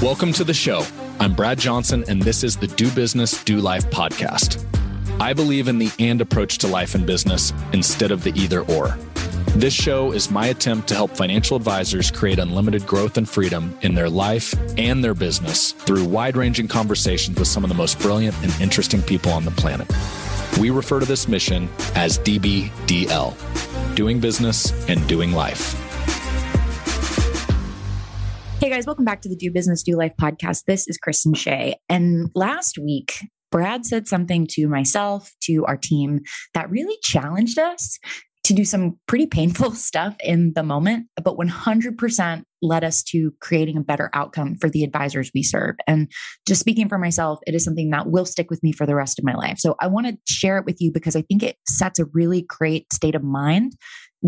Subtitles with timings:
[0.00, 0.86] Welcome to the show.
[1.18, 4.64] I'm Brad Johnson, and this is the Do Business, Do Life podcast.
[5.20, 8.96] I believe in the and approach to life and business instead of the either or.
[9.56, 13.96] This show is my attempt to help financial advisors create unlimited growth and freedom in
[13.96, 18.36] their life and their business through wide ranging conversations with some of the most brilliant
[18.44, 19.90] and interesting people on the planet.
[20.60, 23.34] We refer to this mission as DBDL
[23.96, 25.87] doing business and doing life.
[28.68, 30.64] Hey guys, welcome back to the Do Business, Do Life podcast.
[30.66, 31.76] This is Kristen Shea.
[31.88, 36.20] And last week, Brad said something to myself, to our team,
[36.52, 37.98] that really challenged us
[38.44, 43.78] to do some pretty painful stuff in the moment, but 100% led us to creating
[43.78, 45.76] a better outcome for the advisors we serve.
[45.86, 46.12] And
[46.46, 49.18] just speaking for myself, it is something that will stick with me for the rest
[49.18, 49.58] of my life.
[49.60, 52.44] So I want to share it with you because I think it sets a really
[52.46, 53.72] great state of mind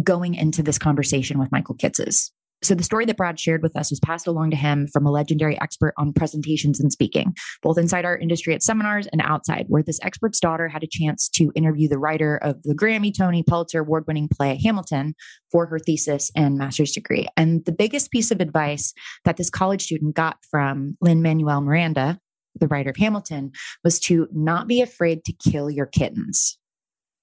[0.02, 2.30] going into this conversation with Michael Kitces.
[2.62, 5.10] So the story that Brad shared with us was passed along to him from a
[5.10, 9.82] legendary expert on presentations and speaking, both inside our industry at seminars and outside, where
[9.82, 13.80] this expert's daughter had a chance to interview the writer of the Grammy, Tony, Pulitzer
[13.80, 15.14] award winning play Hamilton
[15.50, 17.26] for her thesis and master's degree.
[17.36, 18.92] And the biggest piece of advice
[19.24, 22.18] that this college student got from Lin-Manuel Miranda,
[22.58, 23.52] the writer of Hamilton,
[23.84, 26.58] was to not be afraid to kill your kittens.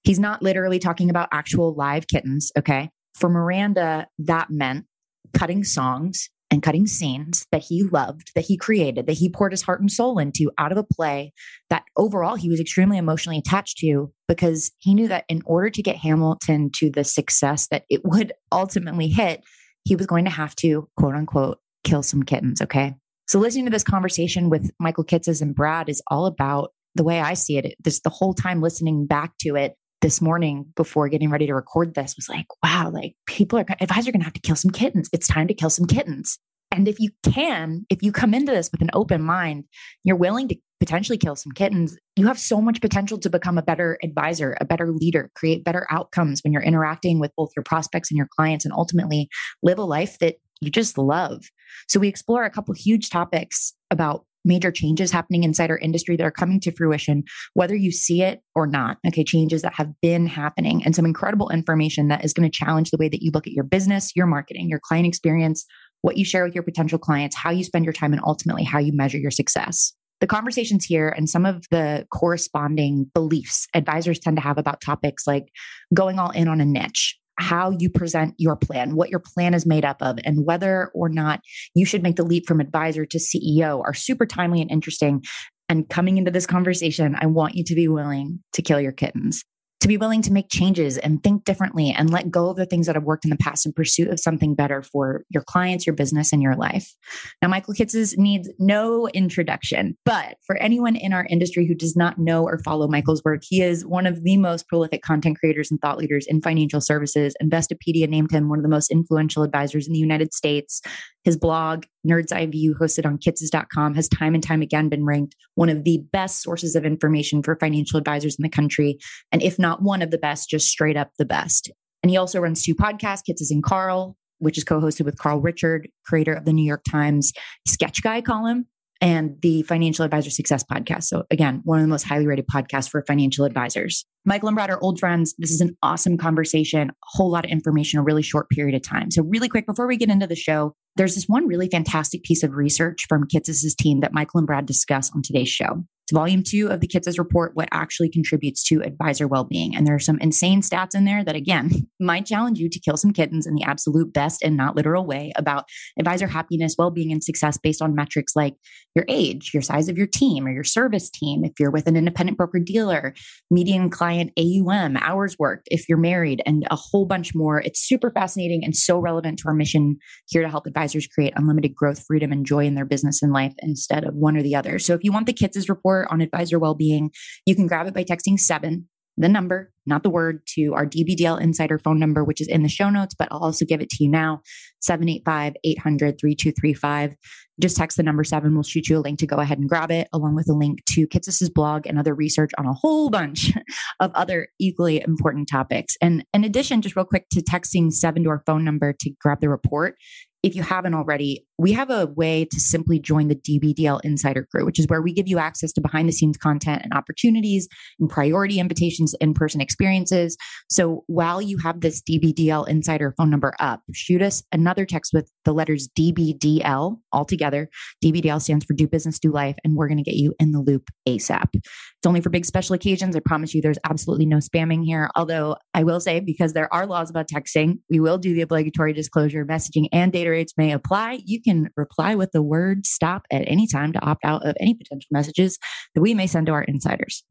[0.02, 2.90] He's not literally talking about actual live kittens, okay?
[3.14, 4.86] For Miranda, that meant
[5.32, 9.62] cutting songs and cutting scenes that he loved, that he created, that he poured his
[9.62, 11.32] heart and soul into out of a play
[11.68, 15.82] that overall he was extremely emotionally attached to because he knew that in order to
[15.82, 19.42] get Hamilton to the success that it would ultimately hit,
[19.84, 22.62] he was going to have to, quote unquote, kill some kittens.
[22.62, 22.94] Okay.
[23.26, 27.20] So listening to this conversation with Michael Kitces and Brad is all about the way
[27.20, 27.74] I see it.
[27.82, 31.94] This the whole time listening back to it this morning before getting ready to record
[31.94, 34.70] this was like, wow, like people are, advisors are going to have to kill some
[34.70, 35.08] kittens.
[35.12, 36.38] It's time to kill some kittens.
[36.70, 39.64] And if you can, if you come into this with an open mind,
[40.04, 43.62] you're willing to potentially kill some kittens, you have so much potential to become a
[43.62, 48.10] better advisor, a better leader, create better outcomes when you're interacting with both your prospects
[48.10, 49.28] and your clients, and ultimately
[49.62, 51.44] live a life that you just love.
[51.88, 56.24] So we explore a couple huge topics about major changes happening inside our industry that
[56.24, 58.98] are coming to fruition, whether you see it or not.
[59.06, 62.90] Okay, changes that have been happening and some incredible information that is going to challenge
[62.90, 65.64] the way that you look at your business, your marketing, your client experience,
[66.02, 68.78] what you share with your potential clients, how you spend your time, and ultimately how
[68.78, 69.92] you measure your success.
[70.20, 75.26] The conversations here and some of the corresponding beliefs advisors tend to have about topics
[75.26, 75.46] like
[75.94, 79.66] going all in on a niche, how you present your plan, what your plan is
[79.66, 81.40] made up of, and whether or not
[81.74, 85.22] you should make the leap from advisor to CEO are super timely and interesting.
[85.68, 89.44] And coming into this conversation, I want you to be willing to kill your kittens
[89.80, 92.86] to be willing to make changes and think differently and let go of the things
[92.86, 95.94] that have worked in the past in pursuit of something better for your clients, your
[95.94, 96.92] business, and your life.
[97.40, 102.18] Now, Michael Kitces needs no introduction, but for anyone in our industry who does not
[102.18, 105.80] know or follow Michael's work, he is one of the most prolific content creators and
[105.80, 107.34] thought leaders in financial services.
[107.42, 110.80] Investopedia named him one of the most influential advisors in the United States.
[111.24, 115.36] His blog, Nerd's Eye View, hosted on kitces.com, has time and time again been ranked
[115.54, 118.98] one of the best sources of information for financial advisors in the country.
[119.32, 121.70] And if not one of the best, just straight up the best.
[122.02, 125.40] And he also runs two podcasts, Kitces and Carl, which is co hosted with Carl
[125.40, 127.32] Richard, creator of the New York Times
[127.66, 128.66] Sketch Guy column,
[129.00, 131.04] and the Financial Advisor Success Podcast.
[131.04, 134.04] So, again, one of the most highly rated podcasts for financial advisors.
[134.24, 135.34] Michael and Brad are old friends.
[135.38, 138.82] This is an awesome conversation, a whole lot of information, a really short period of
[138.82, 139.10] time.
[139.10, 142.42] So, really quick, before we get into the show, there's this one really fantastic piece
[142.42, 145.84] of research from Kitces' team that Michael and Brad discuss on today's show.
[146.12, 149.74] Volume two of the Kitces report, what actually contributes to advisor well-being.
[149.74, 151.70] And there are some insane stats in there that again
[152.00, 155.32] might challenge you to kill some kittens in the absolute best and not literal way
[155.36, 155.64] about
[155.98, 158.54] advisor happiness, well-being, and success based on metrics like
[158.94, 161.96] your age, your size of your team or your service team, if you're with an
[161.96, 163.14] independent broker dealer,
[163.50, 167.60] median client AUM, hours worked, if you're married, and a whole bunch more.
[167.60, 171.74] It's super fascinating and so relevant to our mission here to help advisors create unlimited
[171.74, 174.78] growth, freedom, and joy in their business and life instead of one or the other.
[174.78, 177.10] So if you want the Kitces report, on advisor well-being,
[177.46, 181.40] you can grab it by texting seven, the number, not the word, to our DBDL
[181.40, 184.04] Insider phone number, which is in the show notes, but I'll also give it to
[184.04, 184.42] you now
[184.80, 187.16] 785 800 3235.
[187.60, 188.54] Just text the number seven.
[188.54, 190.84] We'll shoot you a link to go ahead and grab it, along with a link
[190.90, 193.52] to Kitces' blog and other research on a whole bunch
[193.98, 195.96] of other equally important topics.
[196.00, 199.40] And in addition, just real quick to texting seven to our phone number to grab
[199.40, 199.96] the report,
[200.42, 204.64] if you haven't already, we have a way to simply join the DBDL Insider Crew,
[204.64, 207.68] which is where we give you access to behind the scenes content and opportunities
[207.98, 210.36] and priority invitations in person experiences.
[210.70, 215.28] So while you have this DBDL Insider phone number up, shoot us another text with
[215.44, 217.68] the letters DBDL all together.
[218.04, 220.60] DBDL stands for Do Business, Do Life, and we're going to get you in the
[220.60, 221.48] loop ASAP.
[221.54, 223.16] It's only for big special occasions.
[223.16, 225.10] I promise you there's absolutely no spamming here.
[225.16, 228.92] Although I will say, because there are laws about texting, we will do the obligatory
[228.92, 231.20] disclosure messaging and data rates may apply.
[231.24, 234.74] You can reply with the word stop at any time to opt out of any
[234.74, 235.58] potential messages
[235.94, 237.24] that we may send to our insiders.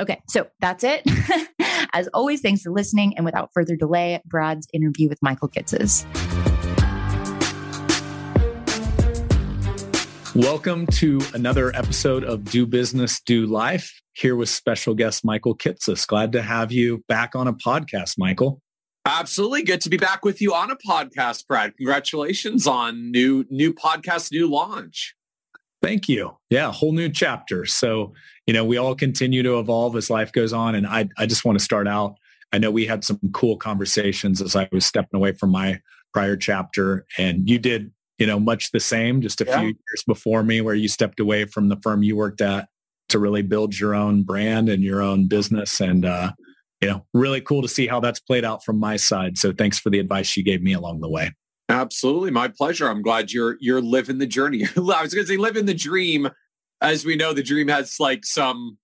[0.00, 1.02] Okay, so that's it.
[1.92, 3.16] As always, thanks for listening.
[3.16, 6.06] And without further delay, Brad's interview with Michael Kitces.
[10.34, 14.00] Welcome to another episode of Do Business, Do Life.
[14.12, 16.06] Here with special guest Michael Kitces.
[16.06, 18.62] Glad to have you back on a podcast, Michael.
[19.08, 19.62] Absolutely.
[19.62, 21.74] Good to be back with you on a podcast, Brad.
[21.76, 25.14] Congratulations on new new podcast, new launch.
[25.80, 26.36] Thank you.
[26.50, 27.64] Yeah, whole new chapter.
[27.64, 28.12] So,
[28.46, 30.74] you know, we all continue to evolve as life goes on.
[30.74, 32.16] And I, I just want to start out.
[32.52, 35.80] I know we had some cool conversations as I was stepping away from my
[36.12, 37.06] prior chapter.
[37.16, 39.58] And you did, you know, much the same just a yeah.
[39.58, 42.68] few years before me, where you stepped away from the firm you worked at
[43.08, 45.80] to really build your own brand and your own business.
[45.80, 46.32] And uh,
[46.80, 49.38] you know, really cool to see how that's played out from my side.
[49.38, 51.32] So thanks for the advice you gave me along the way.
[51.68, 52.30] Absolutely.
[52.30, 52.88] My pleasure.
[52.88, 54.64] I'm glad you're you're living the journey.
[54.76, 56.28] I was gonna say living the dream.
[56.80, 58.78] As we know, the dream has like some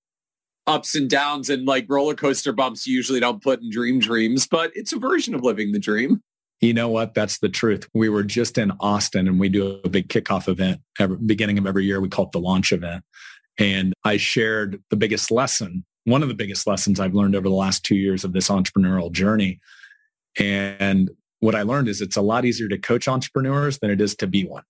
[0.67, 4.46] ups and downs and like roller coaster bumps you usually don't put in dream dreams,
[4.46, 6.23] but it's a version of living the dream.
[6.61, 7.14] You know what?
[7.14, 7.87] That's the truth.
[7.94, 11.67] We were just in Austin and we do a big kickoff event every, beginning of
[11.67, 12.00] every year.
[12.00, 13.05] We call it the launch event.
[13.58, 17.54] And I shared the biggest lesson one of the biggest lessons I've learned over the
[17.54, 19.60] last two years of this entrepreneurial journey.
[20.38, 21.10] And
[21.40, 24.26] what I learned is it's a lot easier to coach entrepreneurs than it is to
[24.26, 24.64] be one.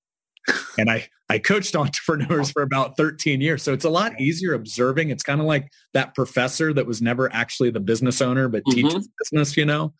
[0.78, 3.62] and I, I coached entrepreneurs for about 13 years.
[3.62, 5.10] So it's a lot easier observing.
[5.10, 8.88] It's kind of like that professor that was never actually the business owner, but mm-hmm.
[8.88, 9.94] teaches business, you know,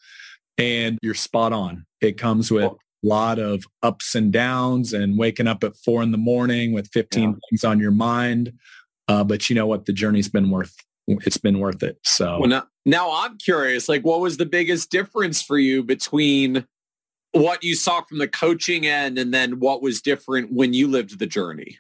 [0.59, 1.87] and you're spot on.
[2.01, 6.13] It comes with a lot of ups and downs and waking up at four in
[6.13, 7.37] the morning with 15 yeah.
[7.51, 8.53] things on your mind.
[9.09, 9.87] Uh, but you know what?
[9.87, 10.75] The journey's been worth
[11.07, 11.99] it's been worth it.
[12.03, 16.67] So well, now, now I'm curious, like what was the biggest difference for you between
[17.33, 21.19] what you saw from the coaching end and then what was different when you lived
[21.19, 21.79] the journey?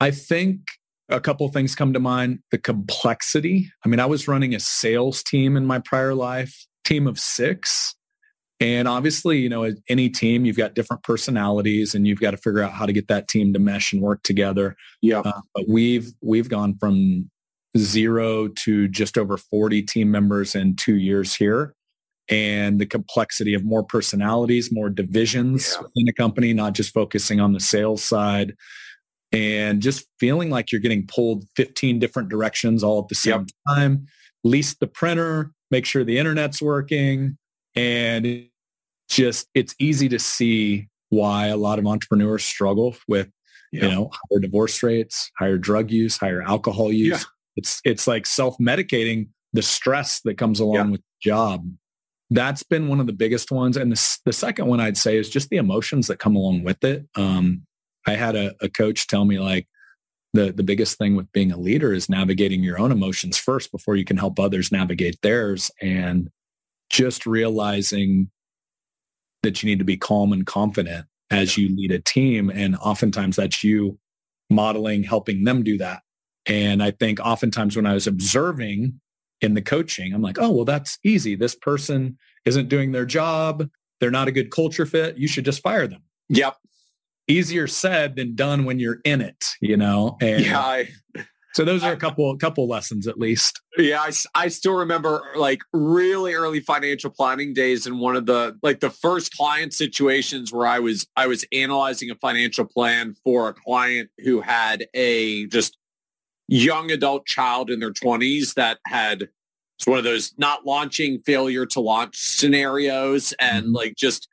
[0.00, 0.60] I think
[1.08, 2.40] a couple things come to mind.
[2.50, 3.70] The complexity.
[3.84, 7.94] I mean, I was running a sales team in my prior life, team of six.
[8.58, 12.62] And obviously, you know, any team, you've got different personalities and you've got to figure
[12.62, 14.76] out how to get that team to mesh and work together.
[15.02, 15.20] Yeah.
[15.20, 17.30] Uh, but we've, we've gone from
[17.76, 21.74] zero to just over 40 team members in two years here.
[22.28, 25.82] And the complexity of more personalities, more divisions yeah.
[25.82, 28.54] within a company, not just focusing on the sales side
[29.32, 33.46] and just feeling like you're getting pulled 15 different directions all at the same yep.
[33.68, 34.06] time.
[34.44, 37.36] Lease the printer, make sure the internet's working.
[37.74, 38.48] And
[39.08, 43.28] just, it's easy to see why a lot of entrepreneurs struggle with,
[43.72, 47.20] you know, higher divorce rates, higher drug use, higher alcohol use.
[47.22, 47.24] Yeah
[47.56, 50.90] it's it's like self-medicating the stress that comes along yeah.
[50.92, 51.68] with the job.
[52.30, 53.76] That's been one of the biggest ones.
[53.76, 56.82] And the, the second one I'd say is just the emotions that come along with
[56.84, 57.06] it.
[57.14, 57.62] Um,
[58.06, 59.68] I had a, a coach tell me like
[60.32, 63.96] the, the biggest thing with being a leader is navigating your own emotions first before
[63.96, 65.70] you can help others navigate theirs.
[65.80, 66.28] And
[66.90, 68.30] just realizing
[69.42, 72.50] that you need to be calm and confident as you lead a team.
[72.50, 73.98] And oftentimes that's you
[74.50, 76.02] modeling, helping them do that.
[76.46, 79.00] And I think oftentimes when I was observing
[79.40, 81.34] in the coaching, I'm like, oh, well, that's easy.
[81.34, 83.68] This person isn't doing their job.
[84.00, 85.18] They're not a good culture fit.
[85.18, 86.02] You should just fire them.
[86.28, 86.56] Yep.
[87.28, 90.16] Easier said than done when you're in it, you know?
[90.20, 90.60] And yeah.
[90.60, 90.88] I,
[91.54, 93.60] so those are a couple, a couple lessons at least.
[93.76, 94.00] Yeah.
[94.00, 98.80] I, I still remember like really early financial planning days and one of the, like
[98.80, 103.54] the first client situations where I was, I was analyzing a financial plan for a
[103.54, 105.76] client who had a just
[106.48, 109.28] young adult child in their 20s that had
[109.78, 113.74] it's one of those not launching failure to launch scenarios and mm-hmm.
[113.74, 114.28] like just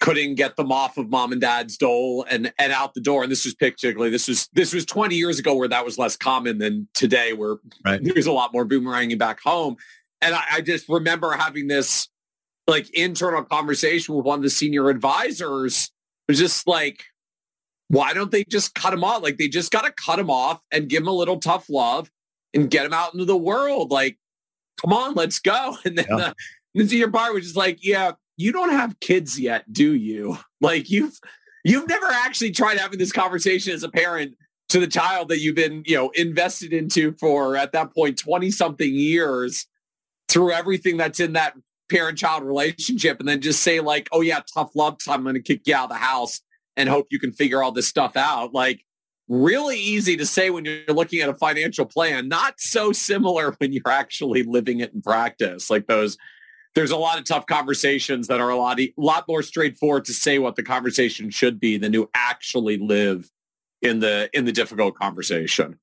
[0.00, 3.30] couldn't get them off of mom and dad's dole and and out the door and
[3.30, 6.58] this was particularly this was this was 20 years ago where that was less common
[6.58, 8.00] than today where right.
[8.14, 9.76] there's a lot more boomeranging back home
[10.20, 12.08] and I, I just remember having this
[12.66, 15.92] like internal conversation with one of the senior advisors
[16.28, 17.04] it was just like
[17.92, 19.22] why don't they just cut him off?
[19.22, 22.10] Like they just got to cut him off and give him a little tough love
[22.54, 23.90] and get him out into the world.
[23.90, 24.16] Like,
[24.80, 25.76] come on, let's go.
[25.84, 26.16] And then yeah.
[26.16, 26.32] Uh,
[26.72, 30.38] the, the senior bar was just like, yeah, you don't have kids yet, do you?
[30.62, 31.18] Like you've
[31.64, 34.36] you've never actually tried having this conversation as a parent
[34.68, 38.52] to the child that you've been, you know, invested into for at that point 20
[38.52, 39.66] something years
[40.28, 41.54] through everything that's in that
[41.90, 45.42] parent child relationship and then just say like, oh yeah, tough love, I'm going to
[45.42, 46.40] kick you out of the house
[46.76, 48.54] and hope you can figure all this stuff out.
[48.54, 48.84] Like
[49.28, 53.72] really easy to say when you're looking at a financial plan, not so similar when
[53.72, 55.70] you're actually living it in practice.
[55.70, 56.16] Like those,
[56.74, 60.12] there's a lot of tough conversations that are a lot, a lot more straightforward to
[60.12, 63.30] say what the conversation should be than to actually live
[63.80, 65.78] in the, in the difficult conversation.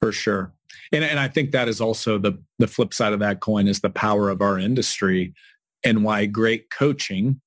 [0.00, 0.52] For sure.
[0.92, 3.80] And, and I think that is also the, the flip side of that coin is
[3.80, 5.34] the power of our industry
[5.84, 7.40] and why great coaching,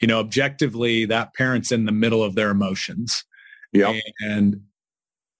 [0.00, 3.24] you know, objectively that parent's in the middle of their emotions.
[3.72, 3.98] Yeah.
[4.20, 4.62] And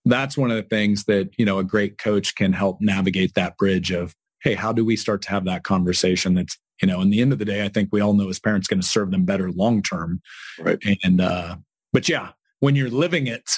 [0.04, 3.56] that's one of the things that, you know, a great coach can help navigate that
[3.56, 7.10] bridge of, hey, how do we start to have that conversation that's, you know, in
[7.10, 9.10] the end of the day, I think we all know as parents going to serve
[9.10, 10.20] them better long term.
[10.60, 10.78] Right.
[11.02, 11.56] And uh,
[11.92, 13.48] but yeah, when you're living it,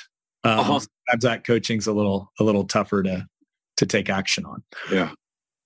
[0.42, 0.80] um, uh-huh.
[1.21, 3.26] that coaching's a little a little tougher to
[3.76, 4.62] to take action on.
[4.90, 5.12] Yeah.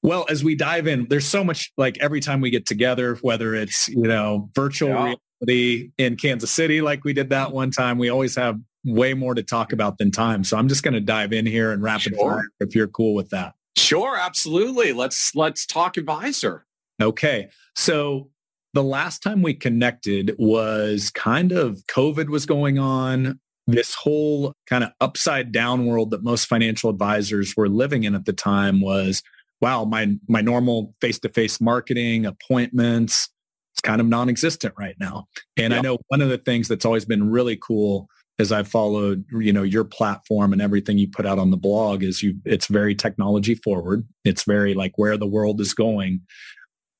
[0.02, 3.54] Well, as we dive in, there's so much like every time we get together, whether
[3.54, 5.14] it's, you know, virtual yeah.
[5.46, 9.42] In Kansas City, like we did that one time, we always have way more to
[9.42, 10.44] talk about than time.
[10.44, 12.30] So I'm just going to dive in here and rapid sure.
[12.30, 13.54] fire if you're cool with that.
[13.76, 14.92] Sure, absolutely.
[14.92, 16.64] Let's let's talk advisor.
[17.02, 17.48] Okay.
[17.74, 18.30] So
[18.72, 24.84] the last time we connected was kind of COVID was going on this whole kind
[24.84, 29.22] of upside down world that most financial advisors were living in at the time was
[29.60, 33.30] wow my my normal face-to-face marketing appointments
[33.74, 35.26] it's kind of non-existent right now.
[35.56, 39.24] And i know one of the things that's always been really cool as i've followed
[39.32, 42.66] you know your platform and everything you put out on the blog is you it's
[42.66, 44.06] very technology forward.
[44.24, 46.20] It's very like where the world is going.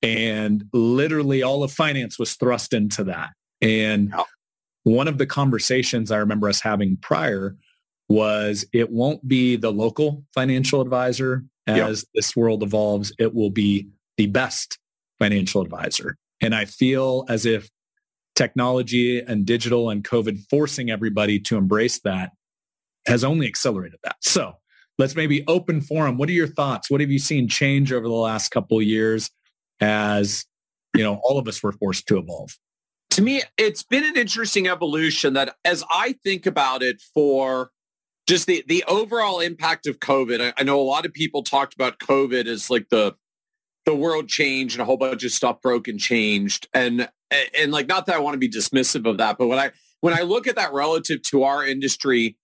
[0.03, 3.31] And literally all of finance was thrust into that.
[3.63, 4.15] And
[4.83, 7.57] one of the conversations I remember us having prior
[8.09, 13.13] was it won't be the local financial advisor as this world evolves.
[13.19, 13.89] It will be
[14.19, 14.79] the best
[15.19, 16.19] financial advisor.
[16.45, 17.69] And I feel as if
[18.35, 22.31] technology and digital and COVID forcing everybody to embrace that
[23.07, 24.17] has only accelerated that.
[24.21, 24.55] So
[24.99, 26.19] let's maybe open forum.
[26.19, 26.91] What are your thoughts?
[26.91, 29.31] What have you seen change over the last couple years
[29.81, 30.45] as,
[30.95, 32.57] you know, all of us were forced to evolve?
[33.15, 37.71] to me, it's been an interesting evolution that as I think about it for
[38.27, 41.75] just the, the overall impact of COVID, I, I know a lot of people talked
[41.75, 43.15] about COVID as like the
[43.85, 46.69] the world changed and a whole bunch of stuff broke and changed.
[46.73, 47.09] And
[47.59, 50.15] and like not that I want to be dismissive of that, but when I when
[50.15, 52.37] I look at that relative to our industry,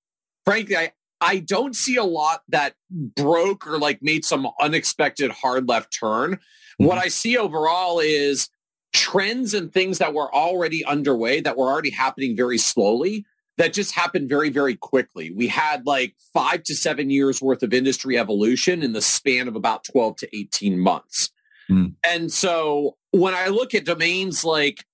[0.44, 5.68] frankly, I, I don't see a lot that broke or like made some unexpected hard
[5.68, 6.32] left turn.
[6.32, 6.86] Mm-hmm.
[6.86, 8.48] What I see overall is
[8.92, 13.26] trends and things that were already underway that were already happening very slowly
[13.60, 15.30] that just happened very, very quickly.
[15.30, 19.54] We had like five to seven years worth of industry evolution in the span of
[19.54, 21.30] about 12 to 18 months.
[21.70, 21.92] Mm.
[22.02, 24.86] And so when I look at domains like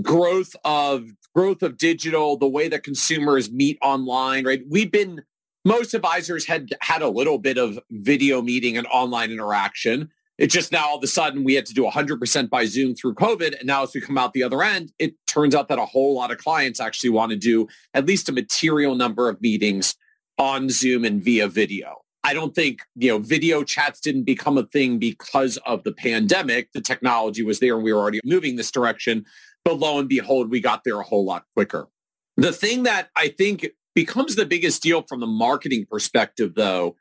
[0.00, 4.62] growth of growth of digital, the way that consumers meet online, right?
[4.66, 5.22] We've been
[5.66, 10.10] most advisors had had a little bit of video meeting and online interaction.
[10.38, 13.14] It's just now all of a sudden we had to do 100% by Zoom through
[13.14, 13.58] COVID.
[13.58, 16.14] And now as we come out the other end, it turns out that a whole
[16.14, 19.94] lot of clients actually want to do at least a material number of meetings
[20.38, 22.02] on Zoom and via video.
[22.22, 26.72] I don't think, you know, video chats didn't become a thing because of the pandemic.
[26.72, 29.24] The technology was there and we were already moving this direction.
[29.64, 31.88] But lo and behold, we got there a whole lot quicker.
[32.36, 36.96] The thing that I think becomes the biggest deal from the marketing perspective, though,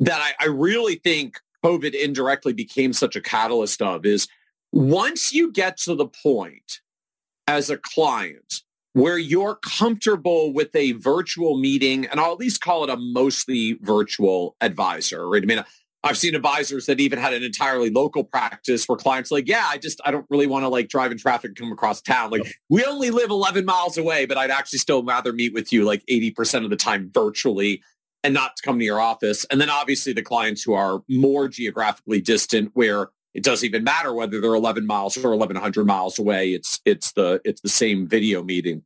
[0.00, 4.28] that I, I really think COVID indirectly became such a catalyst of is
[4.72, 6.80] once you get to the point
[7.46, 8.62] as a client
[8.92, 13.78] where you're comfortable with a virtual meeting, and I'll at least call it a mostly
[13.80, 15.42] virtual advisor, right?
[15.42, 15.64] I mean,
[16.04, 19.78] I've seen advisors that even had an entirely local practice where clients like, yeah, I
[19.78, 22.30] just, I don't really want to like drive in traffic and come across town.
[22.30, 25.84] Like we only live 11 miles away, but I'd actually still rather meet with you
[25.84, 27.82] like 80% of the time virtually
[28.28, 29.46] and not to come to your office.
[29.46, 34.12] And then obviously the clients who are more geographically distant where it doesn't even matter
[34.12, 36.52] whether they're 11 miles or 1100 miles away.
[36.52, 38.82] It's, it's the, it's the same video meeting.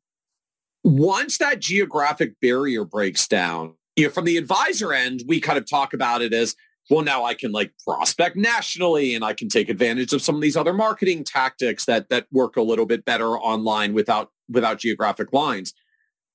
[0.84, 5.68] Once that geographic barrier breaks down, you know, from the advisor end, we kind of
[5.68, 6.54] talk about it as,
[6.88, 10.40] well, now I can like prospect nationally and I can take advantage of some of
[10.40, 15.32] these other marketing tactics that, that work a little bit better online without, without geographic
[15.32, 15.75] lines.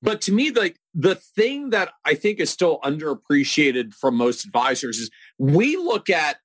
[0.02, 5.00] But to me, like the thing that I think is still underappreciated from most advisors
[5.00, 6.38] is we look at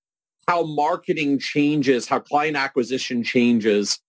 [0.48, 4.00] how marketing changes, how client acquisition changes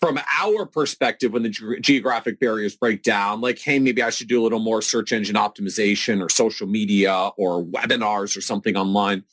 [0.00, 4.28] from our perspective, when the ge- geographic barriers break down, like, hey, maybe I should
[4.28, 9.24] do a little more search engine optimization or social media or webinars or something online.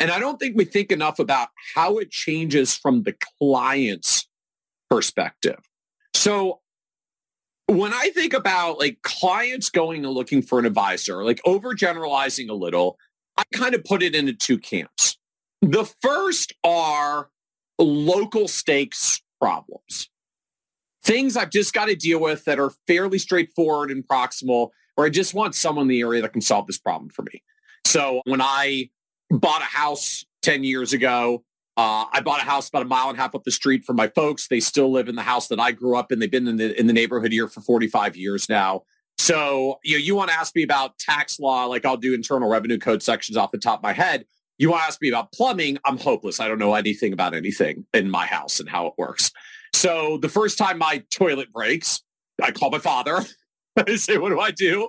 [0.00, 4.26] And I don't think we think enough about how it changes from the client's
[4.90, 5.60] perspective.
[6.14, 6.61] So
[7.76, 12.54] when I think about like clients going and looking for an advisor, like overgeneralizing a
[12.54, 12.98] little,
[13.36, 15.16] I kind of put it into two camps.
[15.62, 17.30] The first are
[17.78, 20.08] local stakes problems.
[21.04, 25.08] Things I've just got to deal with that are fairly straightforward and proximal, or I
[25.08, 27.42] just want someone in the area that can solve this problem for me.
[27.86, 28.90] So when I
[29.30, 31.42] bought a house 10 years ago,
[31.76, 33.96] uh, I bought a house about a mile and a half up the street from
[33.96, 34.48] my folks.
[34.48, 36.18] They still live in the house that I grew up in.
[36.18, 38.82] They've been in the in the neighborhood here for 45 years now.
[39.16, 42.48] So you know, you want to ask me about tax law, like I'll do internal
[42.48, 44.26] revenue code sections off the top of my head.
[44.58, 45.78] You want to ask me about plumbing?
[45.86, 46.40] I'm hopeless.
[46.40, 49.30] I don't know anything about anything in my house and how it works.
[49.74, 52.02] So the first time my toilet breaks,
[52.40, 53.20] I call my father.
[53.76, 54.86] I say, "What do I do?"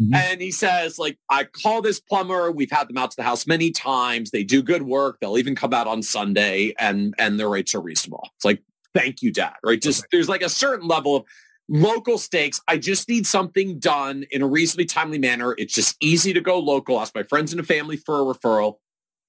[0.00, 0.14] Mm-hmm.
[0.14, 2.50] And he says, like, I call this plumber.
[2.50, 4.30] We've had them out to the house many times.
[4.30, 5.18] They do good work.
[5.20, 8.28] They'll even come out on Sunday and and their rates are reasonable.
[8.36, 8.62] It's like,
[8.94, 9.54] thank you, dad.
[9.64, 9.80] Right.
[9.80, 10.08] Just okay.
[10.12, 11.24] there's like a certain level of
[11.68, 12.60] local stakes.
[12.68, 15.54] I just need something done in a reasonably timely manner.
[15.58, 17.00] It's just easy to go local.
[17.00, 18.76] Ask my friends and family for a referral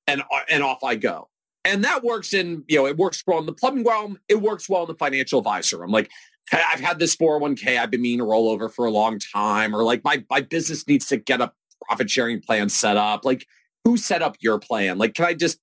[0.07, 1.29] and and off I go.
[1.65, 4.19] And that works in, you know, it works well in the plumbing realm.
[4.27, 5.81] It works well in the financial advisor.
[5.81, 6.11] I'm like,
[6.51, 9.83] I've had this 401k I've been meaning to roll over for a long time, or
[9.83, 11.51] like my, my business needs to get a
[11.85, 13.23] profit sharing plan set up.
[13.25, 13.47] Like
[13.83, 14.97] who set up your plan?
[14.97, 15.59] Like, can I just,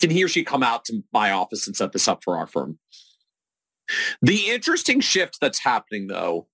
[0.00, 2.46] can he or she come out to my office and set this up for our
[2.46, 2.78] firm?
[4.22, 6.46] The interesting shift that's happening though.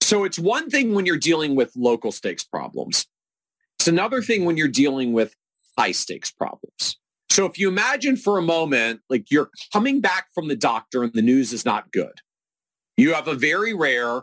[0.00, 3.06] So it's one thing when you're dealing with local stakes problems.
[3.78, 5.34] It's another thing when you're dealing with
[5.78, 6.98] high stakes problems.
[7.30, 11.12] So if you imagine for a moment, like you're coming back from the doctor and
[11.12, 12.20] the news is not good
[12.98, 14.22] you have a very rare,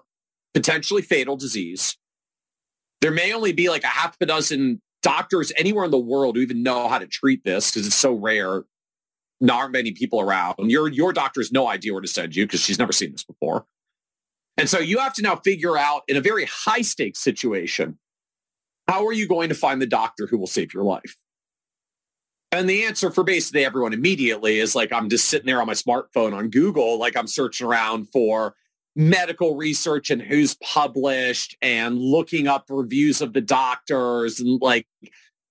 [0.54, 1.98] potentially fatal disease.
[3.02, 6.42] There may only be like a half a dozen doctors anywhere in the world who
[6.42, 8.66] even know how to treat this because it's so rare.
[9.42, 10.56] Not many people around.
[10.72, 13.24] Your your doctor has no idea where to send you because she's never seen this
[13.24, 13.66] before.
[14.58, 18.00] And so you have to now figure out in a very high stakes situation,
[18.88, 21.18] how are you going to find the doctor who will save your life?
[22.54, 25.74] And the answer for basically everyone immediately is like, I'm just sitting there on my
[25.74, 28.56] smartphone on Google, like I'm searching around for
[28.96, 34.88] medical research and who's published and looking up reviews of the doctors and like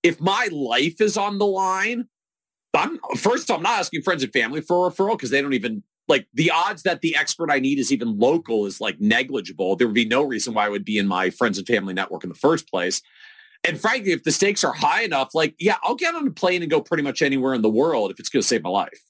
[0.01, 2.05] if my life is on the line
[2.73, 5.83] i'm first i'm not asking friends and family for a referral because they don't even
[6.07, 9.75] like the odds that the expert i need is even local is like negligible.
[9.75, 12.23] There would be no reason why i would be in my friends and family network
[12.23, 13.01] in the first place.
[13.63, 16.63] And frankly if the stakes are high enough like yeah i'll get on a plane
[16.63, 19.01] and go pretty much anywhere in the world if it's going to save my life.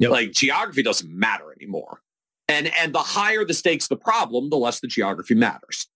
[0.00, 0.10] Yep.
[0.10, 2.02] like geography doesn't matter anymore
[2.48, 5.86] and, and the higher the stakes the problem, the less the geography matters.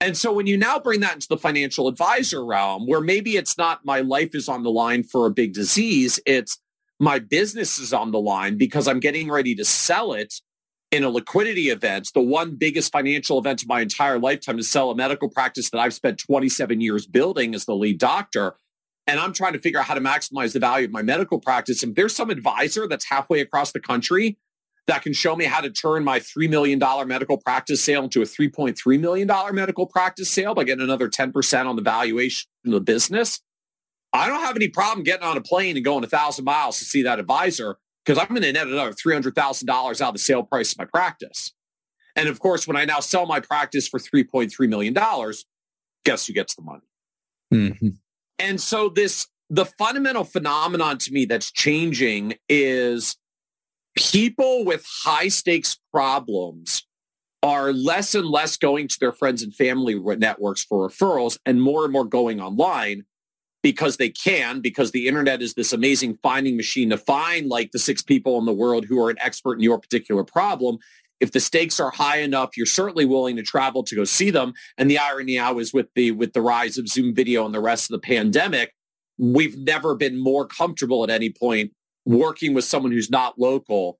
[0.00, 3.56] And so when you now bring that into the financial advisor realm, where maybe it's
[3.56, 6.58] not my life is on the line for a big disease, it's
[7.00, 10.34] my business is on the line because I'm getting ready to sell it
[10.90, 14.90] in a liquidity event, the one biggest financial event of my entire lifetime to sell
[14.90, 18.54] a medical practice that I've spent 27 years building as the lead doctor.
[19.06, 21.82] And I'm trying to figure out how to maximize the value of my medical practice.
[21.82, 24.38] And there's some advisor that's halfway across the country
[24.86, 28.24] that can show me how to turn my $3 million medical practice sale into a
[28.24, 33.40] $3.3 million medical practice sale by getting another 10% on the valuation of the business.
[34.12, 36.84] I don't have any problem getting on a plane and going a thousand miles to
[36.84, 40.72] see that advisor because I'm going to net another $300,000 out of the sale price
[40.72, 41.52] of my practice.
[42.14, 44.94] And of course, when I now sell my practice for $3.3 million,
[46.04, 46.82] guess who gets the money?
[47.52, 47.88] Mm-hmm.
[48.38, 53.16] And so this, the fundamental phenomenon to me that's changing is
[53.94, 56.86] people with high stakes problems
[57.42, 61.84] are less and less going to their friends and family networks for referrals and more
[61.84, 63.04] and more going online
[63.62, 67.78] because they can, because the internet is this amazing finding machine to find like the
[67.78, 70.78] six people in the world who are an expert in your particular problem.
[71.20, 74.52] If the stakes are high enough, you're certainly willing to travel to go see them.
[74.76, 77.60] And the irony now is with the with the rise of Zoom video and the
[77.60, 78.74] rest of the pandemic,
[79.16, 81.72] we've never been more comfortable at any point
[82.04, 83.98] working with someone who's not local,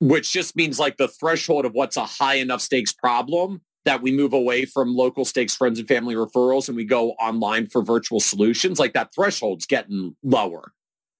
[0.00, 4.12] which just means like the threshold of what's a high enough stakes problem that we
[4.12, 8.20] move away from local stakes friends and family referrals and we go online for virtual
[8.20, 10.72] solutions, like that threshold's getting lower.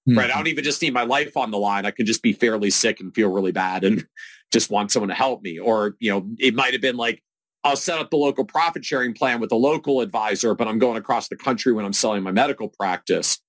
[0.09, 0.19] Mm-hmm.
[0.19, 0.31] Right.
[0.31, 1.87] I don't even just need my life on the line.
[1.87, 4.07] I could just be fairly sick and feel really bad and
[4.53, 5.59] just want someone to help me.
[5.59, 7.23] Or, you know, it might have been like,
[7.65, 10.99] I'll set up the local profit sharing plan with a local advisor, but I'm going
[10.99, 13.41] across the country when I'm selling my medical practice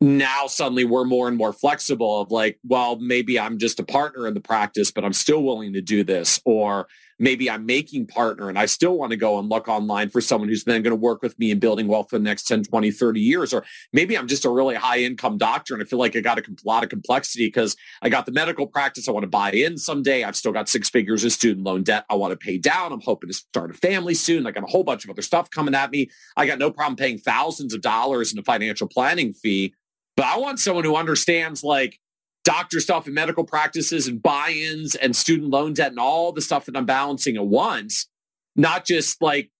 [0.00, 4.26] now suddenly we're more and more flexible of like, well, maybe I'm just a partner
[4.26, 6.40] in the practice, but I'm still willing to do this.
[6.44, 6.86] Or
[7.18, 10.48] maybe I'm making partner and I still want to go and look online for someone
[10.48, 12.90] who's then going to work with me in building wealth for the next 10, 20,
[12.90, 13.54] 30 years.
[13.54, 16.38] Or maybe I'm just a really high income doctor and I feel like I got
[16.38, 19.78] a lot of complexity because I got the medical practice I want to buy in
[19.78, 20.24] someday.
[20.24, 22.92] I've still got six figures of student loan debt I want to pay down.
[22.92, 24.46] I'm hoping to start a family soon.
[24.46, 26.10] I got a whole bunch of other stuff coming at me.
[26.36, 29.74] I got no problem paying thousands of dollars in a financial planning fee
[30.16, 32.00] but I want someone who understands like
[32.46, 36.64] doctor stuff and medical practices and buy-ins and student loan debt and all the stuff
[36.64, 38.06] that I'm balancing at once,
[38.54, 39.50] not just like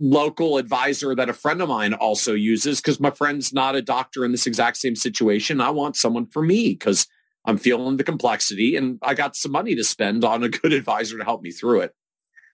[0.00, 4.24] local advisor that a friend of mine also uses because my friend's not a doctor
[4.24, 5.60] in this exact same situation.
[5.60, 7.06] I want someone for me because
[7.44, 11.18] I'm feeling the complexity and I got some money to spend on a good advisor
[11.18, 11.94] to help me through it.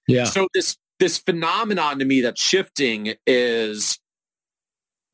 [0.07, 0.24] Yeah.
[0.24, 3.98] So this this phenomenon to me that's shifting is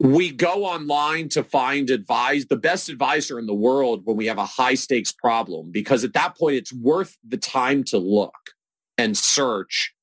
[0.01, 4.39] we go online to find advise the best advisor in the world when we have
[4.39, 8.35] a high stakes problem because at that point it's worth the time to look
[8.99, 9.95] and search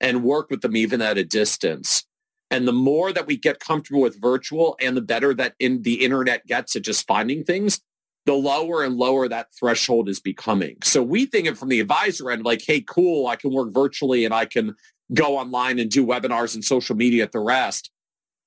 [0.00, 2.04] and work with them even at a distance.
[2.50, 6.04] And the more that we get comfortable with virtual and the better that in the
[6.04, 7.80] internet gets at just finding things
[8.26, 10.76] the lower and lower that threshold is becoming.
[10.84, 14.24] So we think it from the advisor end like hey cool i can work virtually
[14.24, 14.74] and i can
[15.12, 17.90] go online and do webinars and social media at the rest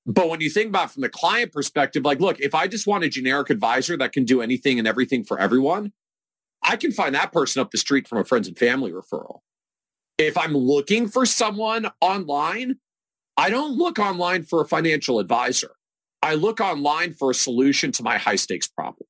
[0.06, 3.04] but when you think about from the client perspective, like, look, if I just want
[3.04, 5.92] a generic advisor that can do anything and everything for everyone,
[6.62, 9.40] I can find that person up the street from a friends and family referral.
[10.18, 12.76] If I'm looking for someone online,
[13.36, 15.72] I don't look online for a financial advisor.
[16.22, 19.06] I look online for a solution to my high stakes problem.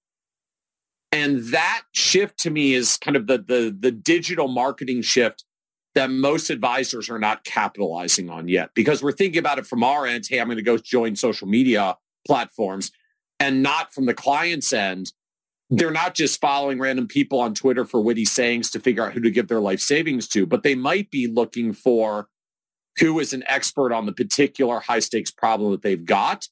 [1.13, 5.45] And that shift to me is kind of the, the, the digital marketing shift
[5.95, 10.07] that most advisors are not capitalizing on yet because we're thinking about it from our
[10.07, 10.27] end.
[10.29, 12.91] Hey, I'm going to go join social media platforms
[13.39, 15.13] and not from the client's end.
[15.71, 19.21] They're not just following random people on Twitter for witty sayings to figure out who
[19.21, 22.29] to give their life savings to, but they might be looking for
[22.99, 26.49] who is an expert on the particular high stakes problem that they've got.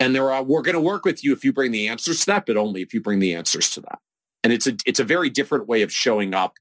[0.00, 2.26] And they're, uh, we're going to work with you if you bring the answers to
[2.26, 3.98] that, but only if you bring the answers to that.
[4.44, 6.54] And it's a, it's a very different way of showing up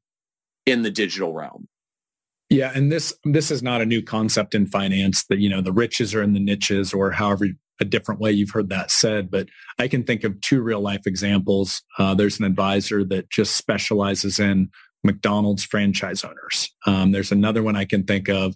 [0.66, 1.68] in the digital realm.
[2.50, 5.74] Yeah, and this this is not a new concept in finance that you know the
[5.74, 7.48] riches are in the niches or however
[7.80, 9.30] a different way you've heard that said.
[9.30, 11.84] But I can think of two real life examples.
[12.00, 14.70] Uh, there's an advisor that just specializes in
[15.04, 16.74] McDonald's franchise owners.
[16.86, 18.56] Um, there's another one I can think of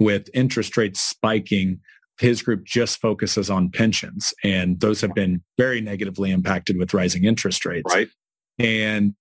[0.00, 1.80] with interest rates spiking.
[2.18, 7.24] His group just focuses on pensions, and those have been very negatively impacted with rising
[7.24, 7.94] interest rates.
[7.94, 8.08] Right.
[8.58, 9.14] And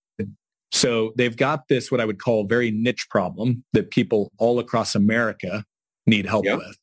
[0.75, 4.93] so they've got this, what I would call very niche problem that people all across
[4.93, 5.63] America
[6.05, 6.57] need help yep.
[6.57, 6.77] with.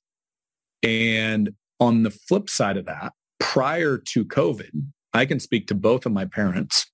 [0.83, 4.71] And on the flip side of that, prior to COVID,
[5.13, 6.91] I can speak to both of my parents.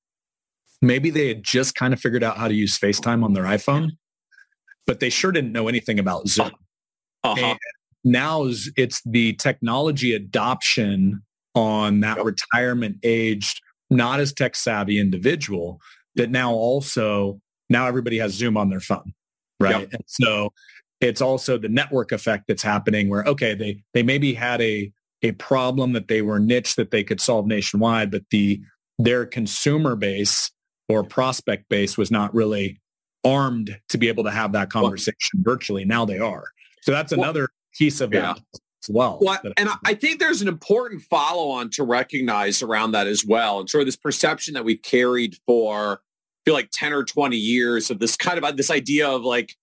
[0.83, 3.91] Maybe they had just kind of figured out how to use FaceTime on their iPhone,
[4.85, 6.51] but they sure didn't know anything about Zoom.
[7.23, 7.55] Uh-huh.
[8.03, 8.45] now
[8.77, 11.23] it's the technology adoption
[11.55, 15.81] on that retirement aged, not as tech savvy individual
[16.19, 19.15] that now also now everybody has Zoom on their phone,
[19.59, 19.81] right?
[19.81, 19.93] Yep.
[19.93, 20.53] And so
[21.01, 25.33] it's also the network effect that's happening where okay, they they maybe had a a
[25.33, 28.61] problem that they were niche that they could solve nationwide, but the
[28.99, 30.51] their consumer base
[30.89, 32.81] or prospect base was not really
[33.25, 35.85] armed to be able to have that conversation well, virtually.
[35.85, 36.45] Now they are.
[36.83, 38.33] So that's another well, piece of yeah.
[38.33, 38.43] it
[38.85, 39.19] as well.
[39.21, 43.61] well and I think there's an important follow on to recognize around that as well.
[43.61, 46.01] And sort of this perception that we've carried for
[46.49, 49.55] feel like 10 or 20 years of this kind of uh, this idea of like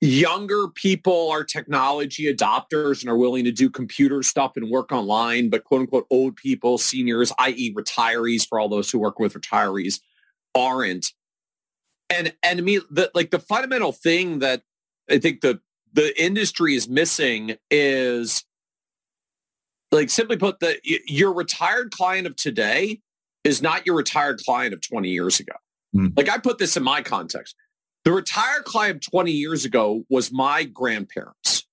[0.00, 5.50] younger people are technology adopters and are willing to do computer stuff and work online,
[5.50, 7.74] but quote unquote old people, seniors, i.e.
[7.74, 10.00] retirees for all those who work with retirees
[10.54, 11.12] aren't.
[12.08, 14.62] And and mean the like the fundamental thing that
[15.10, 15.60] I think the
[15.92, 18.42] the industry is missing is
[19.92, 23.00] like simply put the your retired client of today
[23.44, 25.52] is not your retired client of 20 years ago.
[25.96, 26.12] Mm.
[26.16, 27.54] Like I put this in my context.
[28.04, 31.66] The retired client 20 years ago was my grandparents.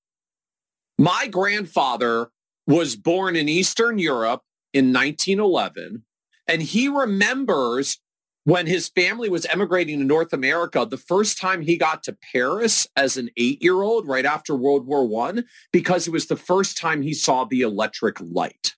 [0.98, 2.30] My grandfather
[2.66, 4.42] was born in Eastern Europe
[4.74, 6.04] in 1911,
[6.48, 8.00] and he remembers
[8.46, 12.88] when his family was emigrating to North America, the first time he got to Paris
[12.96, 17.14] as an eight-year-old right after World War One, because it was the first time he
[17.14, 18.74] saw the electric light.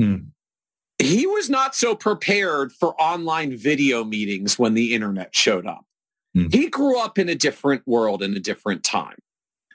[0.00, 0.28] Mm
[1.02, 5.84] he was not so prepared for online video meetings when the internet showed up.
[6.36, 6.52] Mm.
[6.52, 9.16] He grew up in a different world in a different time.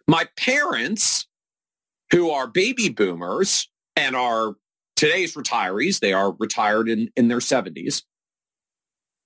[0.08, 1.28] My parents,
[2.12, 4.56] who are baby boomers and are
[4.96, 8.04] today's retirees, they are retired in, in their 70s.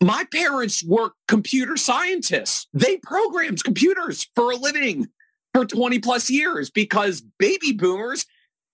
[0.01, 2.67] My parents were computer scientists.
[2.73, 5.07] They programmed computers for a living
[5.53, 8.25] for 20 plus years because baby boomers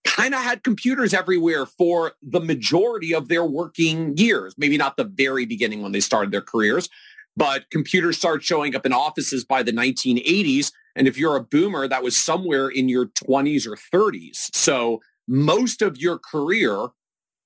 [0.07, 4.55] kind of had computers everywhere for the majority of their working years.
[4.57, 6.89] Maybe not the very beginning when they started their careers,
[7.35, 10.71] but computers started showing up in offices by the 1980s.
[10.95, 14.49] And if you're a boomer, that was somewhere in your 20s or 30s.
[14.55, 16.87] So most of your career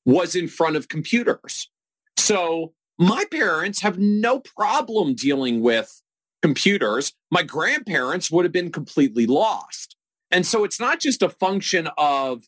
[0.05, 1.69] was in front of computers.
[2.17, 6.01] So my parents have no problem dealing with
[6.41, 7.13] computers.
[7.29, 9.95] My grandparents would have been completely lost.
[10.31, 12.45] And so it's not just a function of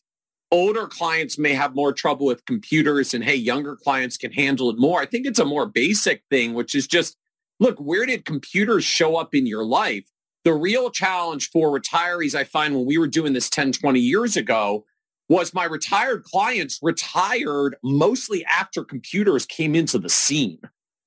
[0.54, 4.78] older clients may have more trouble with computers and hey, younger clients can handle it
[4.78, 5.00] more.
[5.00, 7.16] I think it's a more basic thing, which is just,
[7.58, 10.04] look, where did computers show up in your life?
[10.44, 14.36] The real challenge for retirees, I find when we were doing this 10, 20 years
[14.36, 14.84] ago,
[15.28, 20.60] was my retired clients retired mostly after computers came into the scene.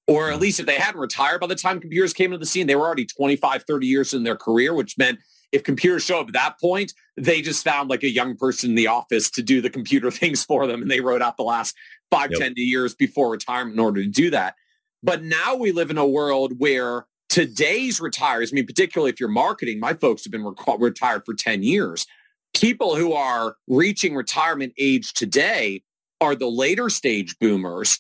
[0.08, 0.42] Or at mm.
[0.42, 2.86] least if they hadn't retired by the time computers came into the scene, they were
[2.86, 5.20] already 25, 30 years in their career, which meant
[5.52, 8.76] if computers show up at that point, they just found like a young person in
[8.76, 10.82] the office to do the computer things for them.
[10.82, 11.76] And they wrote out the last
[12.12, 12.40] five, yep.
[12.40, 14.56] 10 years before retirement in order to do that.
[15.04, 19.30] But now we live in a world where today's retirees, I mean, particularly if you're
[19.30, 22.06] marketing, my folks have been re- retired for 10 years
[22.54, 25.84] people who are reaching retirement age today
[26.20, 28.00] are the later stage boomers.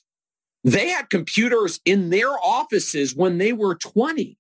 [0.64, 4.37] They had computers in their offices when they were 20.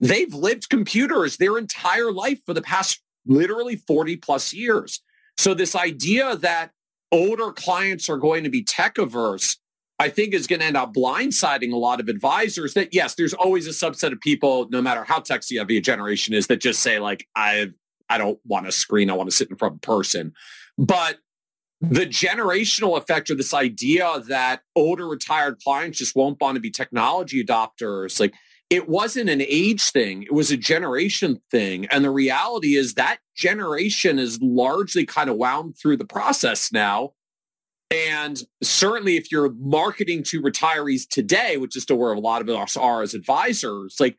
[0.00, 5.00] They've lived computers their entire life for the past literally 40 plus years.
[5.36, 6.70] So this idea that
[7.12, 9.58] older clients are going to be tech averse,
[9.98, 13.34] I think is going to end up blindsiding a lot of advisors that yes, there's
[13.34, 16.80] always a subset of people, no matter how tech savvy a generation is, that just
[16.80, 17.74] say like, I've
[18.10, 19.08] I don't want a screen.
[19.08, 20.32] I want to sit in front of a person.
[20.76, 21.18] But
[21.80, 26.70] the generational effect of this idea that older retired clients just won't want to be
[26.70, 28.34] technology adopters, like
[28.70, 30.22] it wasn't an age thing.
[30.22, 31.86] It was a generation thing.
[31.86, 37.12] And the reality is that generation is largely kind of wound through the process now.
[37.90, 42.48] And certainly if you're marketing to retirees today, which is still where a lot of
[42.48, 44.16] us are as advisors, like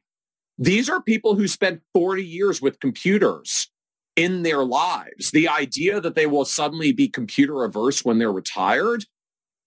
[0.58, 3.70] these are people who spent 40 years with computers
[4.18, 5.32] in their lives.
[5.32, 9.06] The idea that they will suddenly be computer averse when they're retired,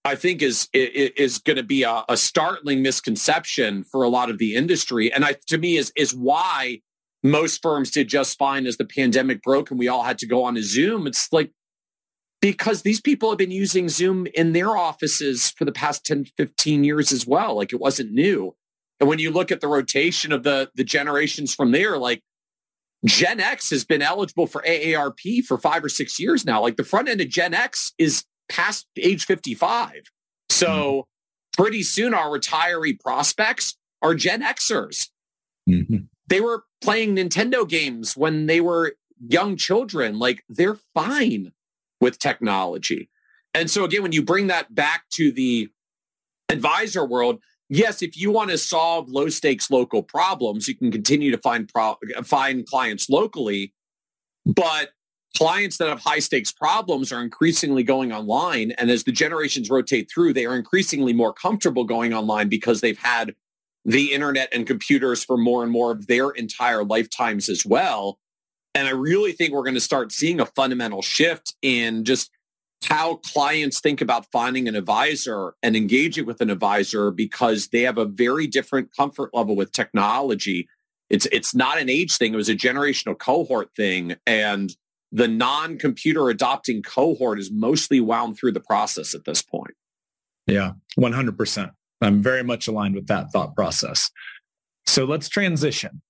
[0.05, 4.37] I think is is going to be a, a, startling misconception for a lot of
[4.37, 6.81] the industry, and I, to me is is why
[7.23, 10.43] most firms did just fine as the pandemic broke and we all had to go
[10.43, 11.07] on a Zoom.
[11.07, 11.51] It's like
[12.39, 16.83] because these people have been using Zoom in their offices for the past 10, 15
[16.83, 17.55] years as well.
[17.55, 18.55] Like it wasn't new.
[18.99, 22.21] And when you look at the rotation of the the generations from there, like
[23.05, 26.61] Gen X has been eligible for AARP for five or six years now.
[26.61, 30.03] Like the front end of Gen X is past age 55.
[30.49, 31.63] So mm-hmm.
[31.63, 35.09] pretty soon our retiree prospects are Gen Xers.
[35.69, 36.05] Mm-hmm.
[36.27, 40.19] They were playing Nintendo games when they were young children.
[40.19, 41.51] Like they're fine
[42.01, 43.09] with technology.
[43.53, 45.69] And so again, when you bring that back to the
[46.49, 51.31] advisor world, yes, if you want to solve low stakes local problems, you can continue
[51.31, 53.73] to find pro- find clients locally,
[54.45, 54.89] but
[55.37, 60.09] clients that have high stakes problems are increasingly going online and as the generations rotate
[60.09, 63.33] through they are increasingly more comfortable going online because they've had
[63.83, 68.17] the internet and computers for more and more of their entire lifetimes as well
[68.73, 72.31] and i really think we're going to start seeing a fundamental shift in just
[72.85, 77.97] how clients think about finding an advisor and engaging with an advisor because they have
[77.97, 80.67] a very different comfort level with technology.
[81.09, 82.33] It's it's not an age thing.
[82.33, 84.15] It was a generational cohort thing.
[84.25, 84.75] And
[85.15, 89.73] the non-computer adopting cohort is mostly wound through the process at this point.
[90.45, 91.71] Yeah, 100%.
[92.01, 94.11] I'm very much aligned with that thought process.
[94.85, 96.01] So let's transition.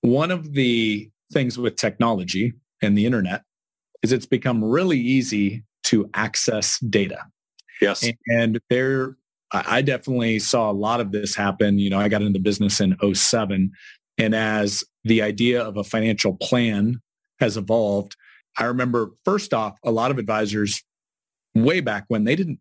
[0.00, 3.42] One of the things with technology and the internet
[4.02, 7.18] is it's become really easy to access data.
[7.82, 8.08] Yes.
[8.28, 9.16] And there,
[9.52, 11.78] I definitely saw a lot of this happen.
[11.78, 13.72] You know, I got into business in 07.
[14.16, 17.02] And as the idea of a financial plan
[17.38, 18.16] has evolved,
[18.58, 20.82] I remember first off, a lot of advisors
[21.54, 22.60] way back when they didn't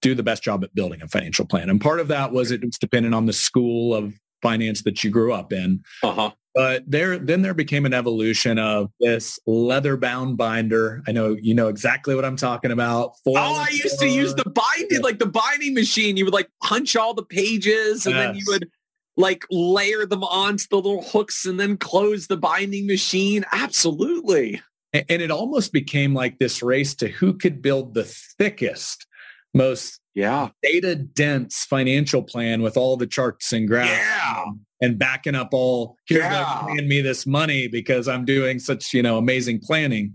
[0.00, 1.70] do the best job at building a financial plan.
[1.70, 5.10] And part of that was it was dependent on the school of finance that you
[5.10, 5.82] grew up in.
[6.02, 6.30] Uh-huh.
[6.54, 11.02] But there, then there became an evolution of this leather bound binder.
[11.06, 13.12] I know you know exactly what I'm talking about.
[13.26, 16.16] oh, I used to use the binding, like the binding machine.
[16.16, 18.26] You would like punch all the pages and yes.
[18.26, 18.68] then you would
[19.16, 23.44] like layer them onto the little hooks and then close the binding machine.
[23.52, 24.60] Absolutely.
[24.92, 29.06] And it almost became like this race to who could build the thickest,
[29.54, 34.44] most yeah data dense financial plan with all the charts and graphs yeah.
[34.80, 36.64] and backing up all here's yeah.
[36.66, 40.14] paying me this money because I'm doing such, you know, amazing planning.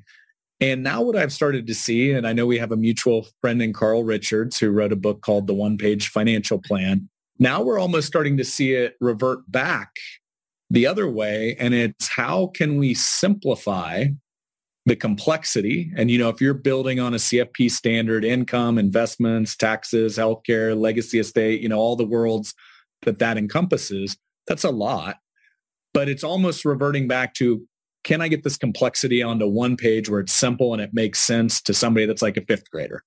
[0.60, 3.62] And now what I've started to see, and I know we have a mutual friend
[3.62, 7.10] in Carl Richards who wrote a book called The One Page Financial Plan.
[7.40, 9.92] Now we're almost starting to see it revert back
[10.70, 11.56] the other way.
[11.60, 14.06] And it's how can we simplify
[14.86, 15.92] the complexity?
[15.96, 21.20] And, you know, if you're building on a CFP standard, income, investments, taxes, healthcare, legacy
[21.20, 22.54] estate, you know, all the worlds
[23.04, 24.18] that that encompasses,
[24.48, 25.18] that's a lot.
[25.94, 27.66] But it's almost reverting back to,
[28.04, 31.62] can I get this complexity onto one page where it's simple and it makes sense
[31.62, 33.04] to somebody that's like a fifth grader?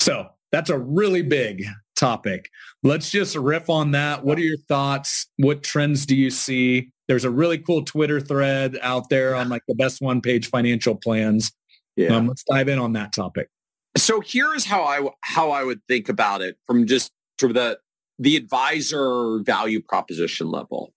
[0.00, 1.64] So that's a really big
[1.96, 2.50] topic.
[2.82, 4.24] Let's just riff on that.
[4.24, 5.26] What are your thoughts?
[5.36, 6.90] What trends do you see?
[7.08, 10.94] There's a really cool Twitter thread out there on like the best one page financial
[10.94, 11.52] plans.
[11.96, 12.16] Yeah.
[12.16, 13.48] Um, let's dive in on that topic.
[13.96, 17.78] So here's how I how I would think about it from just sort of the
[18.18, 20.92] the advisor value proposition level.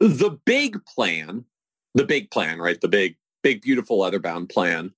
[0.00, 1.44] The big plan,
[1.94, 2.80] the big plan, right?
[2.80, 4.92] The big, big, beautiful leather-bound plan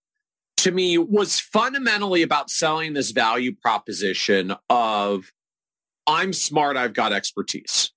[0.65, 5.31] to me was fundamentally about selling this value proposition of
[6.07, 7.93] I'm smart, I've got expertise.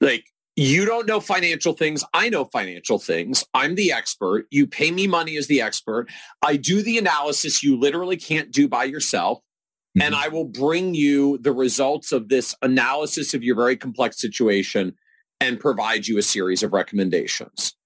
[0.00, 0.24] Like
[0.56, 2.02] you don't know financial things.
[2.12, 3.44] I know financial things.
[3.54, 4.46] I'm the expert.
[4.50, 6.08] You pay me money as the expert.
[6.42, 9.38] I do the analysis you literally can't do by yourself.
[9.38, 10.02] Mm-hmm.
[10.02, 14.96] And I will bring you the results of this analysis of your very complex situation
[15.40, 17.76] and provide you a series of recommendations.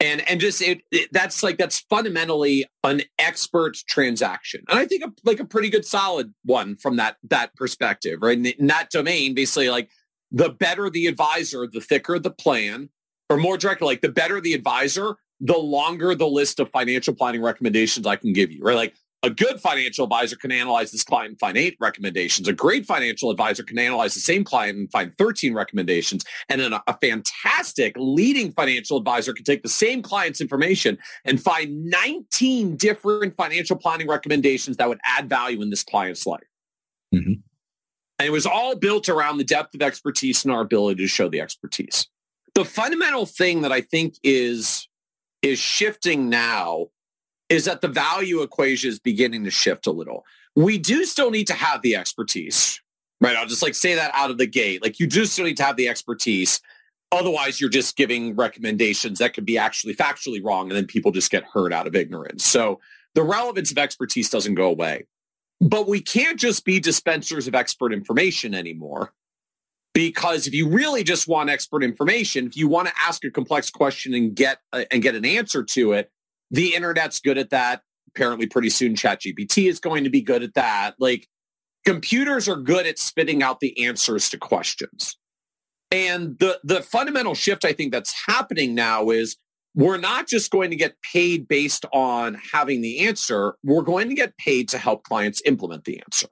[0.00, 4.64] And, and just it, it, that's like that's fundamentally an expert transaction.
[4.68, 8.38] And i think a, like a pretty good solid one from that that perspective right?
[8.38, 9.90] In, in that domain basically like
[10.32, 12.88] the better the advisor the thicker the plan
[13.28, 17.42] or more directly like the better the advisor the longer the list of financial planning
[17.42, 18.76] recommendations i can give you right?
[18.76, 22.48] Like a good financial advisor can analyze this client and find eight recommendations.
[22.48, 26.24] A great financial advisor can analyze the same client and find 13 recommendations.
[26.48, 31.86] And then a, fantastic leading financial advisor can take the same client's information and find
[31.86, 36.40] 19 different financial planning recommendations that would add value in this client's life.
[37.14, 37.32] Mm-hmm.
[38.18, 41.28] And it was all built around the depth of expertise and our ability to show
[41.28, 42.06] the expertise.
[42.54, 44.88] The fundamental thing that I think is
[45.42, 46.88] is shifting now
[47.50, 50.24] is that the value equation is beginning to shift a little.
[50.56, 52.80] We do still need to have the expertise,
[53.20, 53.36] right?
[53.36, 54.82] I'll just like say that out of the gate.
[54.82, 56.60] Like you do still need to have the expertise.
[57.12, 60.68] Otherwise, you're just giving recommendations that could be actually factually wrong.
[60.68, 62.44] And then people just get hurt out of ignorance.
[62.44, 62.80] So
[63.14, 65.06] the relevance of expertise doesn't go away.
[65.60, 69.12] But we can't just be dispensers of expert information anymore.
[69.92, 73.70] Because if you really just want expert information, if you want to ask a complex
[73.70, 76.12] question and get uh, and get an answer to it,
[76.50, 77.82] the internet's good at that.
[78.08, 80.94] Apparently, pretty soon, ChatGPT is going to be good at that.
[80.98, 81.28] Like
[81.84, 85.16] computers are good at spitting out the answers to questions.
[85.90, 89.36] And the the fundamental shift I think that's happening now is
[89.74, 93.54] we're not just going to get paid based on having the answer.
[93.64, 96.26] We're going to get paid to help clients implement the answer.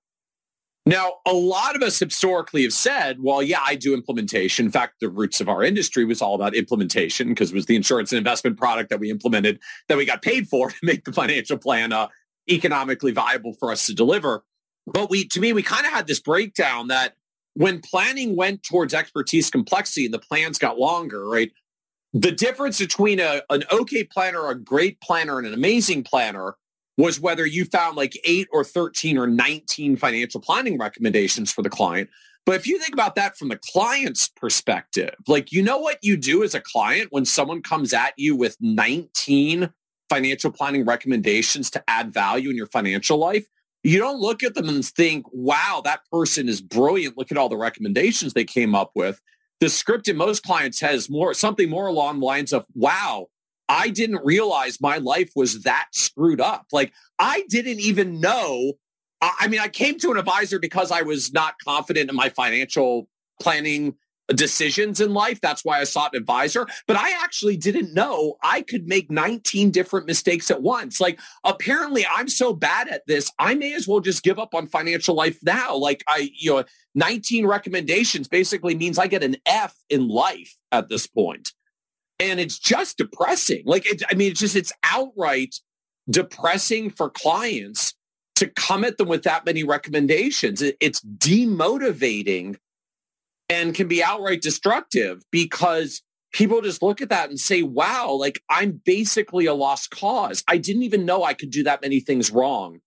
[0.89, 4.65] Now, a lot of us historically have said, well, yeah, I do implementation.
[4.65, 7.77] In fact, the roots of our industry was all about implementation because it was the
[7.77, 11.13] insurance and investment product that we implemented that we got paid for to make the
[11.13, 12.09] financial plan uh,
[12.49, 14.45] economically viable for us to deliver.
[14.87, 17.17] But we, to me, we kind of had this breakdown that
[17.53, 21.53] when planning went towards expertise complexity and the plans got longer, right?
[22.15, 26.57] The difference between a, an okay planner, a great planner, and an amazing planner
[26.99, 31.71] was whether you found like eight or 13 or 19 financial planning recommendations for the
[31.71, 32.11] client.
[32.45, 36.17] But if you think about that from the client's perspective, like, you know what you
[36.17, 39.71] do as a client when someone comes at you with 19
[40.11, 43.47] financial planning recommendations to add value in your financial life?
[43.85, 47.17] You don't look at them and think, wow, that person is brilliant.
[47.17, 49.21] Look at all the recommendations they came up with.
[49.61, 53.29] The script in most clients has more something more along the lines of, wow,
[53.69, 56.67] I didn't realize my life was that screwed up.
[56.73, 58.75] Like I didn't even know.
[59.21, 63.09] I mean, I came to an advisor because I was not confident in my financial
[63.41, 63.97] planning
[64.29, 65.41] decisions in life.
[65.41, 66.67] That's why I sought an advisor.
[66.87, 71.01] But I actually didn't know I could make 19 different mistakes at once.
[71.01, 74.67] Like apparently I'm so bad at this, I may as well just give up on
[74.67, 75.75] financial life now.
[75.77, 76.65] Like I, you know,
[76.95, 81.53] 19 recommendations basically means I get an F in life at this point
[82.21, 83.63] and it's just depressing.
[83.65, 85.57] Like, it, I mean, it's just, it's outright
[86.11, 87.95] depressing for clients
[88.37, 90.63] to come at them with that many recommendations.
[90.63, 92.57] It, it's demotivating
[93.49, 96.03] and can be outright destructive because
[96.33, 100.45] people just look at that and say, wow, like I'm basically a lost cause.
[100.47, 102.81] I didn't even know I could do that many things wrong.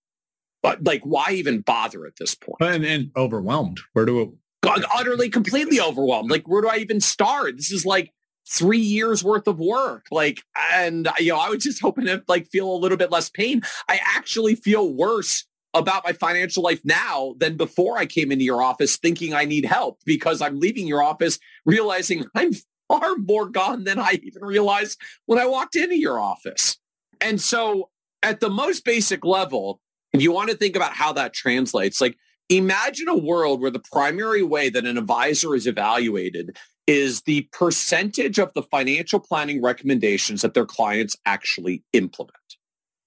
[0.62, 2.60] But like, why even bother at this point?
[2.60, 3.80] And, and overwhelmed.
[3.94, 4.30] Where do it?
[4.64, 6.30] Utterly, completely overwhelmed.
[6.30, 7.56] Like, where do I even start?
[7.56, 8.12] This is like
[8.48, 10.06] three years worth of work.
[10.10, 13.30] Like, and you know, I was just hoping to like feel a little bit less
[13.30, 13.62] pain.
[13.88, 18.62] I actually feel worse about my financial life now than before I came into your
[18.62, 22.52] office thinking I need help because I'm leaving your office realizing I'm
[22.88, 26.78] far more gone than I even realized when I walked into your office.
[27.20, 27.88] And so
[28.22, 29.80] at the most basic level,
[30.12, 32.16] if you want to think about how that translates, like
[32.50, 36.56] imagine a world where the primary way that an advisor is evaluated
[36.86, 42.32] is the percentage of the financial planning recommendations that their clients actually implement.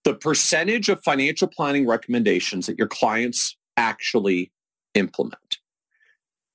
[0.04, 4.52] The percentage of financial planning recommendations that your clients actually
[4.94, 5.58] implement.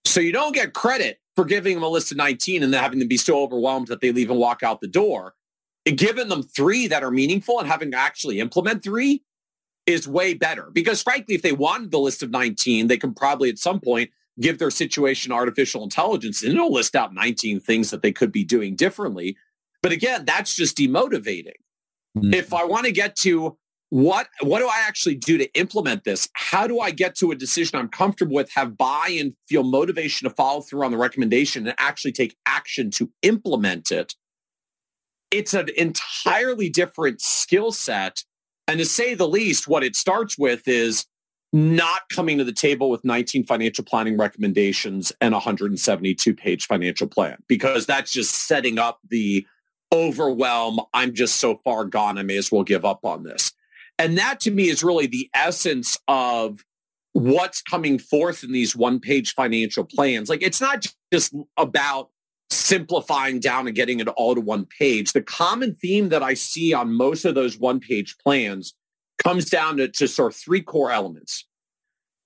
[0.05, 2.99] So you don't get credit for giving them a list of 19 and then having
[2.99, 5.35] them be so overwhelmed that they leave and walk out the door.
[5.85, 9.23] Giving them three that are meaningful and having to actually implement three
[9.87, 10.71] is way better.
[10.73, 14.11] Because frankly, if they wanted the list of 19, they can probably at some point
[14.39, 18.45] give their situation artificial intelligence and it'll list out 19 things that they could be
[18.45, 19.37] doing differently.
[19.83, 21.55] But again, that's just demotivating.
[22.17, 22.35] Mm-hmm.
[22.35, 23.57] If I want to get to
[23.91, 26.29] what what do I actually do to implement this?
[26.35, 30.29] How do I get to a decision I'm comfortable with, have buy and feel motivation
[30.29, 34.15] to follow through on the recommendation and actually take action to implement it?
[35.33, 38.25] It's an entirely different skill set.
[38.69, 41.07] And to say the least, what it starts with is
[41.53, 47.37] not coming to the table with 19 financial planning recommendations and 172 page financial plan
[47.49, 49.45] because that's just setting up the
[49.93, 50.81] overwhelm.
[50.95, 52.19] I'm just so far gone.
[52.19, 53.53] I may as well give up on this.
[53.99, 56.65] And that to me is really the essence of
[57.13, 60.29] what's coming forth in these one page financial plans.
[60.29, 62.11] Like it's not just about
[62.51, 65.13] simplifying down and getting it all to one page.
[65.13, 68.75] The common theme that I see on most of those one page plans
[69.23, 71.47] comes down to, to sort of three core elements.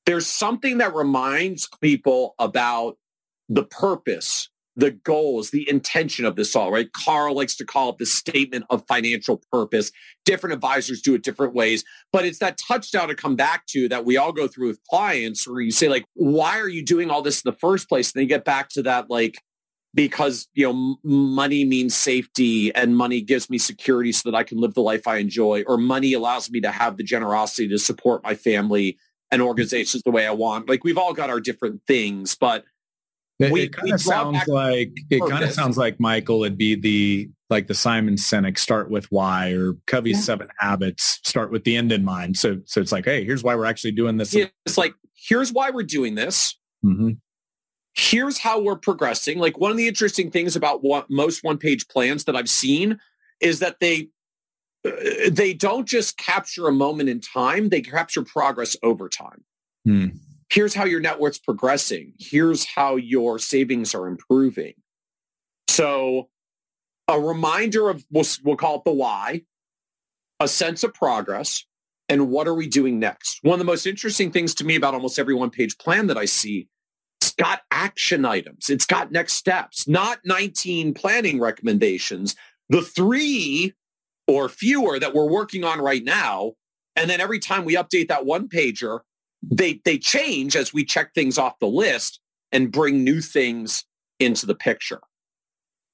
[0.06, 2.98] There's something that reminds people about
[3.48, 6.92] the purpose, the goals, the intention of this all, right?
[6.92, 9.92] Carl likes to call it the statement of financial purpose.
[10.24, 14.04] Different advisors do it different ways, but it's that touchdown to come back to that
[14.04, 17.22] we all go through with clients where you say like, why are you doing all
[17.22, 18.12] this in the first place?
[18.12, 19.38] And they get back to that like,
[19.94, 24.58] because you know money means safety and money gives me security so that I can
[24.58, 28.24] live the life I enjoy or money allows me to have the generosity to support
[28.24, 28.98] my family
[29.30, 30.68] and organizations the way I want.
[30.68, 32.64] Like we've all got our different things, but
[33.38, 36.74] it, we, it kind of sounds like it kind of sounds like Michael it'd be
[36.74, 40.22] the like the Simon Sinek start with why or Covey's yeah.
[40.22, 42.36] seven habits start with the end in mind.
[42.36, 44.34] So so it's like, hey, here's why we're actually doing this.
[44.34, 44.94] Yeah, it's like
[45.28, 46.58] here's why we're doing this.
[46.84, 47.12] Mm-hmm
[47.94, 49.38] here's how we're progressing.
[49.38, 52.98] Like one of the interesting things about what most one page plans that I've seen
[53.40, 54.08] is that they
[54.86, 54.90] uh,
[55.30, 59.44] they don't just capture a moment in time, they capture progress over time.
[59.84, 60.06] Hmm.
[60.50, 62.12] Here's how your net worth's progressing.
[62.18, 64.74] Here's how your savings are improving.
[65.68, 66.28] So
[67.08, 69.42] a reminder of, we'll, we'll call it the why,
[70.38, 71.64] a sense of progress,
[72.08, 73.40] and what are we doing next?
[73.42, 76.18] One of the most interesting things to me about almost every one page plan that
[76.18, 76.68] I see
[77.34, 78.70] got action items.
[78.70, 82.34] It's got next steps, not 19 planning recommendations.
[82.68, 83.74] The three
[84.26, 86.52] or fewer that we're working on right now.
[86.96, 89.00] And then every time we update that one pager,
[89.42, 92.20] they, they change as we check things off the list
[92.52, 93.84] and bring new things
[94.20, 95.00] into the picture.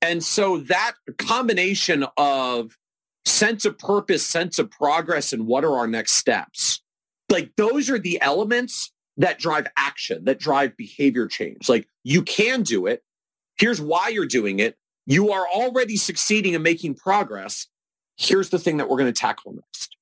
[0.02, 2.76] And so that combination of
[3.24, 6.80] sense of purpose, sense of progress, and what are our next steps,
[7.28, 11.68] like those are the elements that drive action, that drive behavior change.
[11.68, 13.02] Like you can do it.
[13.58, 14.76] Here's why you're doing it.
[15.06, 17.66] You are already succeeding and making progress.
[18.16, 19.96] Here's the thing that we're going to tackle next.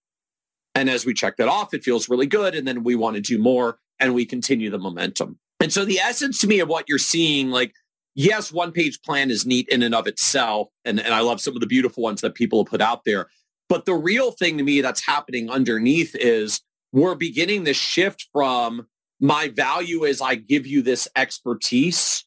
[0.77, 2.55] And as we check that off, it feels really good.
[2.55, 5.39] And then we want to do more and we continue the momentum.
[5.59, 7.75] And so the essence to me of what you're seeing, like,
[8.15, 10.69] yes, one page plan is neat in and of itself.
[10.85, 13.27] And, and I love some of the beautiful ones that people have put out there.
[13.69, 16.61] But the real thing to me that's happening underneath is
[16.93, 18.87] we're beginning this shift from
[19.21, 22.25] my value is I give you this expertise,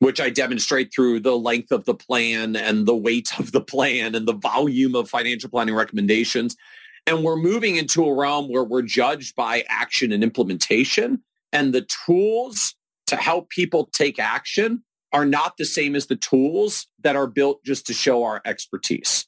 [0.00, 4.14] which I demonstrate through the length of the plan and the weight of the plan
[4.14, 6.56] and the volume of financial planning recommendations.
[7.06, 11.22] And we're moving into a realm where we're judged by action and implementation.
[11.52, 12.74] And the tools
[13.06, 14.82] to help people take action
[15.12, 19.26] are not the same as the tools that are built just to show our expertise.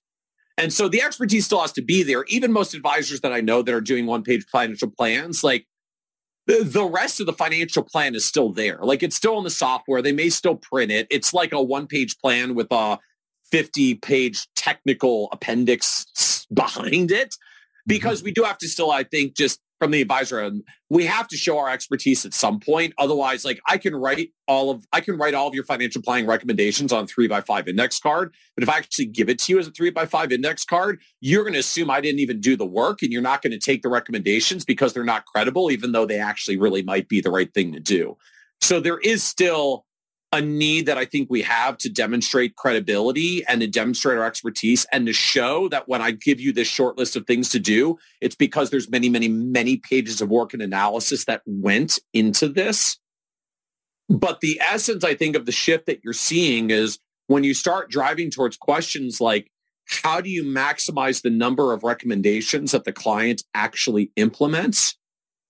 [0.56, 2.24] And so the expertise still has to be there.
[2.24, 5.66] Even most advisors that I know that are doing one page financial plans, like
[6.48, 8.78] the, rest of the financial plan is still there.
[8.80, 10.00] Like it's still in the software.
[10.00, 11.06] They may still print it.
[11.10, 12.98] It's like a one page plan with a
[13.50, 17.36] 50 page technical appendix behind it mm-hmm.
[17.86, 21.28] because we do have to still, I think, just from the advisor and we have
[21.28, 22.92] to show our expertise at some point.
[22.98, 26.26] Otherwise like i can write all of i can write all of your financial planning
[26.26, 29.58] recommendations on three by five index card but if i actually give it to you
[29.58, 32.56] as a three by five index card you're going to assume i didn't even do
[32.56, 35.92] the work and you're not going to take the recommendations because they're not credible even
[35.92, 38.16] though they actually really might be the right thing to do.
[38.60, 39.84] So there is still
[40.32, 44.86] a need that I think we have to demonstrate credibility and to demonstrate our expertise
[44.92, 47.98] and to show that when I give you this short list of things to do,
[48.20, 52.98] it's because there's many, many, many pages of work and analysis that went into this.
[54.10, 57.90] But the essence, I think, of the shift that you're seeing is when you start
[57.90, 59.50] driving towards questions like,
[60.02, 64.98] how do you maximize the number of recommendations that the client actually implements?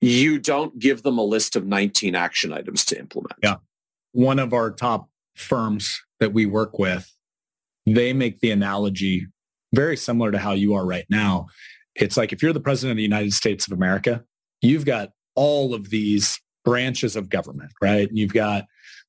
[0.01, 3.35] You don't give them a list of 19 action items to implement.
[3.43, 3.57] Yeah
[4.19, 7.15] one of our top firms that we work with,
[7.87, 9.29] they make the analogy
[9.73, 11.47] very similar to how you are right now.
[11.95, 14.25] It's like if you're the president of the United States of America,
[14.61, 18.09] you've got all of these branches of government, right?
[18.11, 18.65] You've got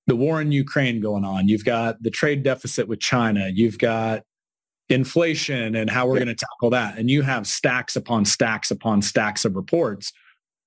[0.05, 1.47] the war in Ukraine going on.
[1.47, 3.49] You've got the trade deficit with China.
[3.51, 4.22] You've got
[4.89, 6.99] inflation and how we're going to tackle that.
[6.99, 10.14] And you have stacks upon stacks upon stacks of reports.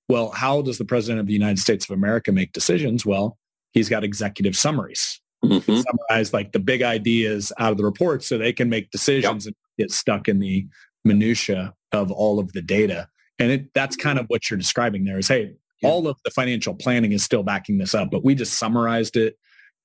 [0.09, 3.07] Well, how does the president of the United States of America make decisions?
[3.07, 3.39] Well,
[3.73, 5.21] he's got executive summaries.
[5.45, 5.81] Mm-hmm.
[5.81, 9.55] Summarize like the big ideas out of the report so they can make decisions yep.
[9.55, 10.67] and get stuck in the
[11.05, 13.09] minutia of all of the data.
[13.39, 15.89] And it, that's kind of what you're describing there is, hey, yeah.
[15.89, 19.37] all of the financial planning is still backing this up, but we just summarized it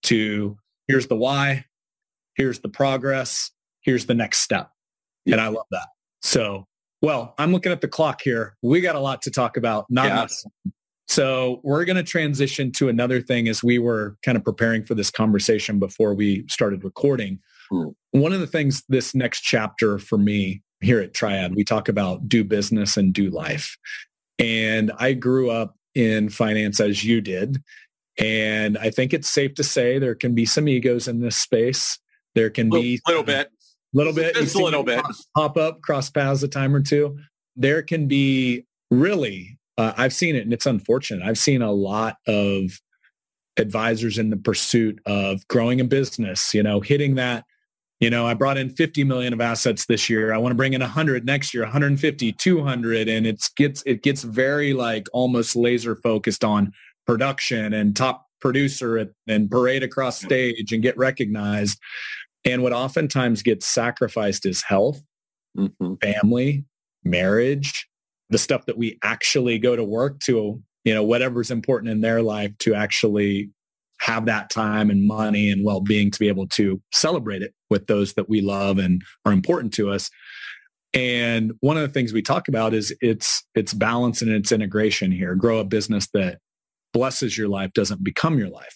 [0.03, 0.57] to
[0.87, 1.65] here's the why,
[2.35, 3.49] here's the progress,
[3.81, 4.69] here's the next step.
[5.25, 5.33] Yeah.
[5.33, 5.87] And I love that.
[6.21, 6.67] So,
[7.01, 8.55] well, I'm looking at the clock here.
[8.61, 9.85] We got a lot to talk about.
[9.89, 10.71] Not yeah.
[11.07, 14.93] So we're going to transition to another thing as we were kind of preparing for
[14.93, 17.39] this conversation before we started recording.
[17.71, 17.95] Mm.
[18.11, 22.27] One of the things this next chapter for me here at Triad, we talk about
[22.27, 23.77] do business and do life.
[24.37, 27.63] And I grew up in finance as you did.
[28.19, 31.99] And I think it's safe to say there can be some egos in this space.
[32.35, 33.49] There can be a little bit,
[33.93, 35.03] little bit, just a little bit
[35.35, 37.17] pop up, cross paths a time or two.
[37.55, 41.25] There can be really uh, I've seen it and it's unfortunate.
[41.25, 42.79] I've seen a lot of
[43.57, 47.45] advisors in the pursuit of growing a business, you know, hitting that,
[47.99, 50.33] you know, I brought in 50 million of assets this year.
[50.33, 54.23] I want to bring in 100 next year, 150, 200 and it's gets it gets
[54.23, 56.71] very like almost laser focused on
[57.05, 61.79] production and top producer and parade across stage and get recognized.
[62.45, 65.03] And what oftentimes gets sacrificed is health,
[65.57, 65.95] mm-hmm.
[65.95, 66.65] family,
[67.03, 67.87] marriage,
[68.29, 72.21] the stuff that we actually go to work to, you know, whatever's important in their
[72.21, 73.49] life to actually
[73.99, 78.13] have that time and money and well-being to be able to celebrate it with those
[78.13, 80.09] that we love and are important to us.
[80.93, 85.11] And one of the things we talk about is it's it's balance and its integration
[85.11, 85.35] here.
[85.35, 86.39] Grow a business that
[86.93, 88.75] blesses your life, doesn't become your life.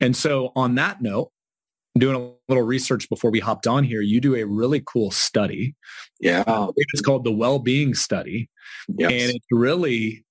[0.00, 1.30] And so on that note,
[1.98, 5.74] doing a little research before we hopped on here, you do a really cool study.
[6.20, 6.44] Yeah.
[6.46, 8.50] Uh, it's called the well-being study.
[8.88, 9.10] Yes.
[9.10, 10.24] And it's really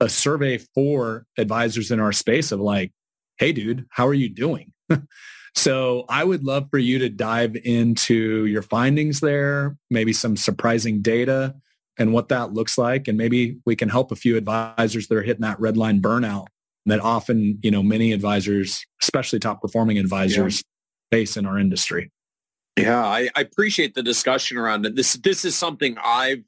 [0.00, 2.92] a survey for advisors in our space of like,
[3.38, 4.72] hey, dude, how are you doing?
[5.54, 11.02] so I would love for you to dive into your findings there, maybe some surprising
[11.02, 11.54] data
[11.98, 13.08] and what that looks like.
[13.08, 16.46] And maybe we can help a few advisors that are hitting that red line burnout
[16.86, 20.62] that often, you know, many advisors, especially top performing advisors.
[21.10, 22.10] Face in our industry.
[22.76, 24.96] Yeah, I, I, appreciate the discussion around it.
[24.96, 26.44] This this is something I've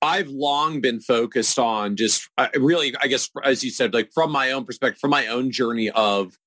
[0.00, 4.30] I've long been focused on just uh, really, I guess, as you said, like from
[4.30, 6.38] my own perspective, from my own journey of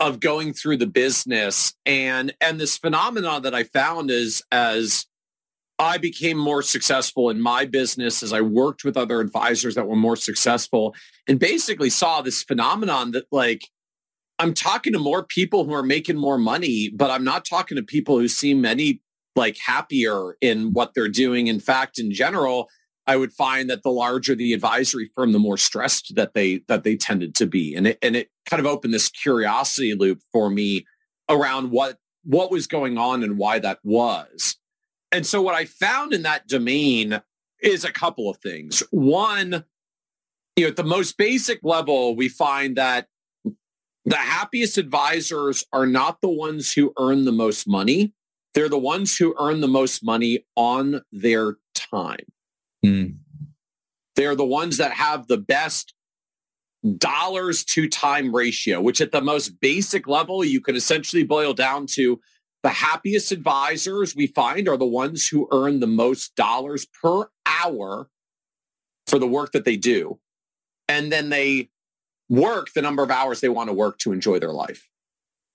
[0.00, 5.06] of going through the business and and this phenomenon that I found is as
[5.78, 9.96] I became more successful in my business as I worked with other advisors that were
[9.96, 10.94] more successful
[11.28, 13.68] and basically saw this phenomenon that like
[14.38, 17.82] I'm talking to more people who are making more money, but I'm not talking to
[17.82, 19.02] people who seem any
[19.34, 21.46] like happier in what they're doing.
[21.46, 22.68] In fact, in general,
[23.06, 26.84] I would find that the larger the advisory firm, the more stressed that they that
[26.84, 30.50] they tended to be, and it and it kind of opened this curiosity loop for
[30.50, 30.86] me
[31.28, 34.56] around what what was going on and why that was.
[35.10, 37.22] And so what I found in that domain
[37.62, 38.82] is a couple of things.
[38.90, 39.64] One,
[40.54, 43.08] you know, at the most basic level, we find that
[44.08, 48.14] the happiest advisors are not the ones who earn the most money.
[48.54, 52.24] They're the ones who earn the most money on their time.
[52.84, 53.18] Mm.
[54.16, 55.92] They're the ones that have the best
[56.96, 61.86] dollars to time ratio, which at the most basic level, you can essentially boil down
[61.88, 62.18] to
[62.62, 68.08] the happiest advisors we find are the ones who earn the most dollars per hour
[69.06, 70.18] for the work that they do.
[70.88, 71.68] And then they
[72.28, 74.88] work the number of hours they want to work to enjoy their life.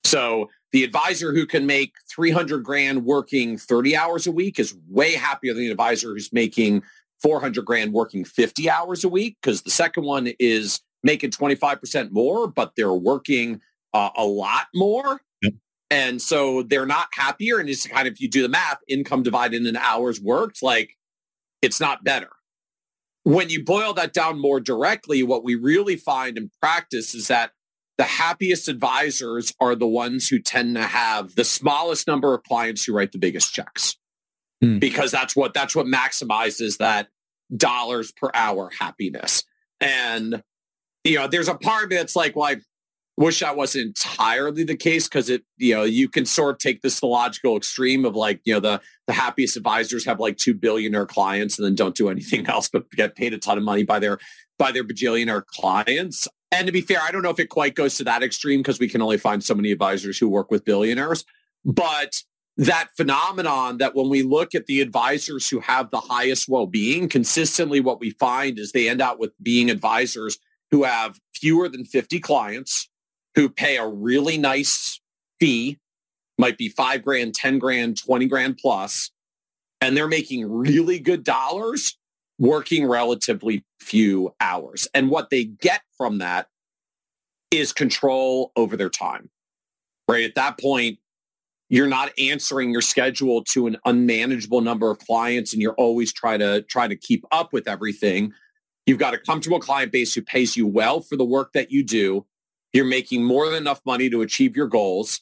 [0.04, 5.14] So the advisor who can make 300 grand working 30 hours a week is way
[5.14, 6.84] happier than the advisor who's making
[7.22, 12.48] 400 grand working 50 hours a week because the second one is making 25% more,
[12.48, 13.62] but they're working
[13.94, 15.22] uh, a lot more.
[15.42, 15.54] Yep.
[15.90, 17.60] And so they're not happier.
[17.60, 20.98] And it's kind of, if you do the math, income divided in hours worked, like
[21.62, 22.30] it's not better.
[23.24, 27.52] When you boil that down more directly, what we really find in practice is that
[27.98, 32.84] the happiest advisors are the ones who tend to have the smallest number of clients
[32.84, 33.98] who write the biggest checks.
[34.62, 34.80] Hmm.
[34.80, 37.08] Because that's what that's what maximizes that
[37.56, 39.44] dollars per hour happiness.
[39.80, 40.42] And
[41.04, 42.58] you know, there's a part of it that's like, well, I
[43.18, 46.82] wish that wasn't entirely the case because it, you know, you can sort of take
[46.82, 50.54] this the logical extreme of like, you know, the the happiest advisors have like two
[50.54, 53.84] billionaire clients and then don't do anything else but get paid a ton of money
[53.84, 54.18] by their
[54.58, 56.28] by their bajillionaire clients.
[56.52, 58.80] And to be fair, I don't know if it quite goes to that extreme because
[58.80, 61.26] we can only find so many advisors who work with billionaires.
[61.66, 62.22] But
[62.58, 67.80] that phenomenon that when we look at the advisors who have the highest well-being, consistently
[67.80, 70.38] what we find is they end up with being advisors
[70.70, 72.90] who have fewer than 50 clients,
[73.36, 75.00] who pay a really nice
[75.40, 75.80] fee,
[76.38, 79.12] might be five grand, 10 grand, 20 grand plus,
[79.82, 81.98] and they're making really good dollars
[82.40, 84.88] working relatively few hours.
[84.94, 86.48] And what they get from that
[87.52, 89.30] is control over their time.
[90.08, 90.98] Right at that point,
[91.70, 96.40] you're not answering your schedule to an unmanageable number of clients and you're always trying
[96.40, 98.34] to try to keep up with everything
[98.86, 101.84] You've got a comfortable client base who pays you well for the work that you
[101.84, 102.26] do.
[102.74, 105.22] You're making more than enough money to achieve your goals.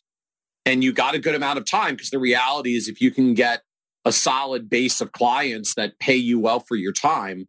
[0.65, 3.33] And you got a good amount of time because the reality is if you can
[3.33, 3.61] get
[4.05, 7.47] a solid base of clients that pay you well for your time,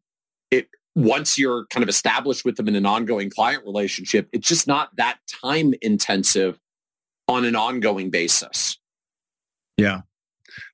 [0.50, 4.66] it once you're kind of established with them in an ongoing client relationship, it's just
[4.66, 6.58] not that time intensive
[7.28, 8.78] on an ongoing basis.
[9.76, 10.02] Yeah.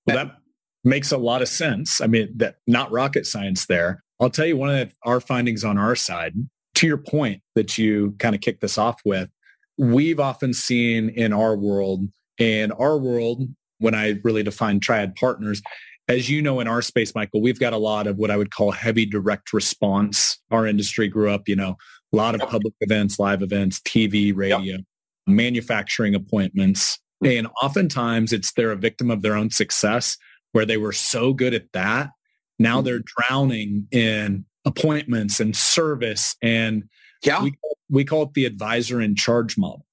[0.07, 0.37] Well, that
[0.85, 2.01] makes a lot of sense.
[2.01, 4.03] I mean, that not rocket science there.
[4.21, 6.35] I'll tell you one of our findings on our side,
[6.79, 9.29] to your point that you kind of kicked this off with,
[9.77, 12.07] we've often seen in our world,
[12.39, 13.49] in our world,
[13.79, 15.61] when I really define triad partners,
[16.07, 18.53] as you know, in our space, Michael, we've got a lot of what I would
[18.53, 20.39] call heavy direct response.
[20.53, 21.77] Our industry grew up, you know,
[22.13, 24.81] a lot of public events, live events, TV, radio, yep.
[25.27, 26.99] manufacturing appointments.
[27.25, 30.17] And oftentimes it's they're a victim of their own success
[30.53, 32.11] where they were so good at that
[32.59, 32.87] now mm-hmm.
[32.87, 36.37] they're drowning in appointments and service.
[36.43, 36.85] And
[37.25, 37.43] yeah.
[37.43, 37.55] we,
[37.89, 39.87] we call it the advisor in charge model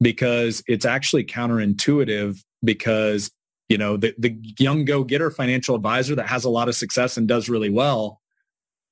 [0.00, 3.30] because it's actually counterintuitive because,
[3.68, 7.28] you know, the, the young go-getter financial advisor that has a lot of success and
[7.28, 8.20] does really well,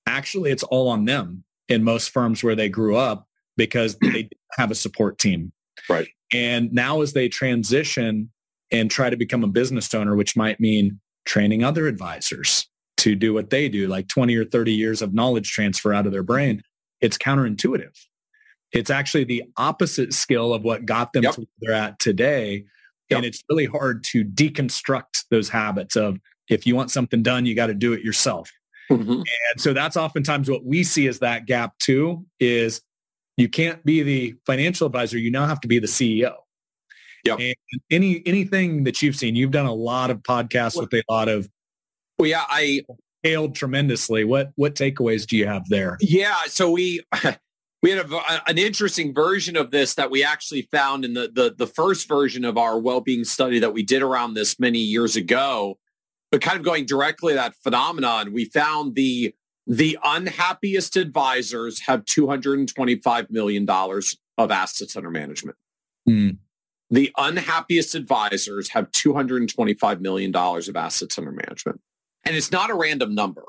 [0.07, 3.27] actually it's all on them in most firms where they grew up
[3.57, 5.53] because they have a support team.
[5.89, 6.09] Right.
[6.33, 8.31] And now as they transition
[8.71, 12.70] and try to become a business owner, which might mean training other advisors,
[13.01, 16.13] to do what they do, like 20 or 30 years of knowledge transfer out of
[16.13, 16.63] their brain,
[17.01, 17.97] it's counterintuitive.
[18.73, 21.35] It's actually the opposite skill of what got them yep.
[21.35, 22.65] to where they're at today.
[23.09, 23.17] Yep.
[23.17, 27.55] And it's really hard to deconstruct those habits of if you want something done, you
[27.55, 28.51] got to do it yourself.
[28.91, 29.13] Mm-hmm.
[29.13, 29.25] And
[29.59, 32.83] so that's oftentimes what we see as that gap too is
[33.37, 35.19] you can't be the financial advisor.
[35.19, 36.35] You now have to be the CEO.
[37.25, 37.39] Yep.
[37.39, 37.55] And
[37.91, 41.49] any anything that you've seen, you've done a lot of podcasts with a lot of
[42.21, 42.83] well, yeah, I
[43.23, 44.25] hailed tremendously.
[44.25, 45.97] What what takeaways do you have there?
[46.01, 47.01] Yeah, so we
[47.83, 51.55] we had a, an interesting version of this that we actually found in the, the
[51.57, 55.79] the first version of our well-being study that we did around this many years ago.
[56.31, 59.35] But kind of going directly that phenomenon, we found the
[59.67, 65.57] the unhappiest advisors have two hundred and twenty-five million dollars of assets under management.
[66.09, 66.39] Mm.
[66.91, 71.81] The unhappiest advisors have $225 million of assets under management.
[72.25, 73.45] And it's not a random number.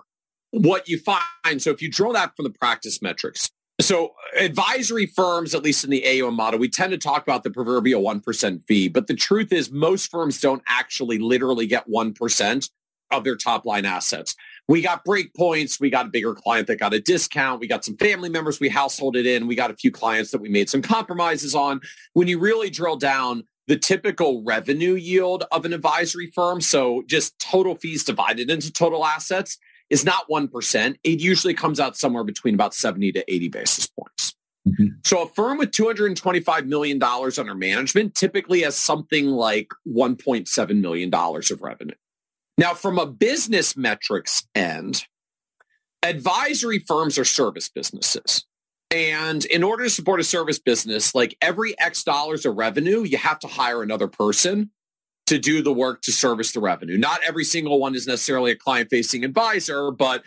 [0.52, 3.50] What you find, so if you draw that from the practice metrics,
[3.80, 7.50] so advisory firms, at least in the AUM model, we tend to talk about the
[7.50, 8.90] proverbial 1% fee.
[8.90, 12.70] But the truth is most firms don't actually literally get 1%
[13.12, 14.36] of their top line assets.
[14.68, 15.80] We got break points.
[15.80, 17.60] We got a bigger client that got a discount.
[17.60, 19.48] We got some family members we householded in.
[19.48, 21.82] We got a few clients that we made some compromises on.
[22.14, 27.38] When you really drill down, the typical revenue yield of an advisory firm, so just
[27.40, 29.58] total fees divided into total assets,
[29.90, 30.96] is not 1%.
[31.04, 34.36] It usually comes out somewhere between about 70 to 80 basis points.
[34.68, 34.88] Mm-hmm.
[35.06, 41.62] So a firm with $225 million under management typically has something like $1.7 million of
[41.62, 41.96] revenue.
[42.58, 45.06] Now, from a business metrics end,
[46.04, 48.46] advisory firms are service businesses.
[48.92, 53.18] And in order to support a service business, like every X dollars of revenue, you
[53.18, 54.70] have to hire another person
[55.28, 56.98] to do the work to service the revenue.
[56.98, 60.24] Not every single one is necessarily a client facing advisor, but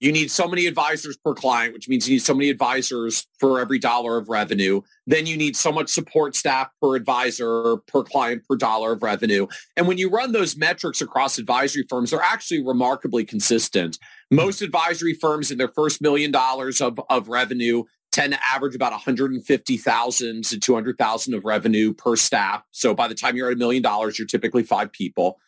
[0.00, 3.60] you need so many advisors per client, which means you need so many advisors for
[3.60, 4.80] every dollar of revenue.
[5.06, 9.48] Then you need so much support staff per advisor, per client, per dollar of revenue.
[9.76, 13.98] And when you run those metrics across advisory firms, they're actually remarkably consistent.
[14.30, 17.82] Most advisory firms in their first million dollars of, of revenue
[18.18, 22.62] tend to average about 150,000 to 200,000 of revenue per staff.
[22.72, 25.38] So by the time you're at a million dollars, you're typically five people.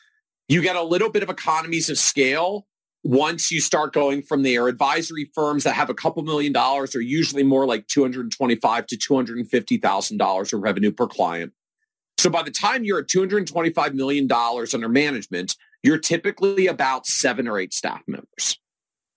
[0.48, 2.66] You get a little bit of economies of scale
[3.02, 7.00] once you start going from there, advisory firms that have a couple million dollars are
[7.00, 11.52] usually more like 225 to $250,000 of revenue per client.
[12.18, 17.58] So by the time you're at $225 million under management, you're typically about seven or
[17.58, 18.58] eight staff members.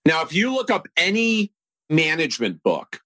[0.06, 1.52] Now, if you look up any
[1.90, 3.00] management book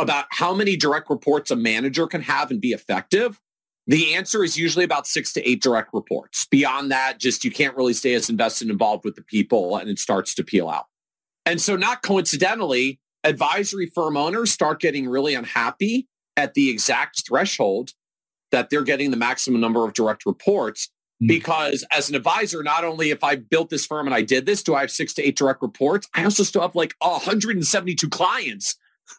[0.00, 3.40] about how many direct reports a manager can have and be effective,
[3.86, 6.46] the answer is usually about six to eight direct reports.
[6.50, 9.88] Beyond that, just you can't really stay as invested and involved with the people and
[9.88, 10.86] it starts to peel out.
[11.46, 17.92] And so not coincidentally, advisory firm owners start getting really unhappy at the exact threshold
[18.52, 20.88] that they're getting the maximum number of direct reports
[21.22, 21.28] mm.
[21.28, 24.62] because as an advisor, not only if I built this firm and I did this,
[24.62, 26.08] do I have six to eight direct reports?
[26.14, 28.76] I also still have like 172 clients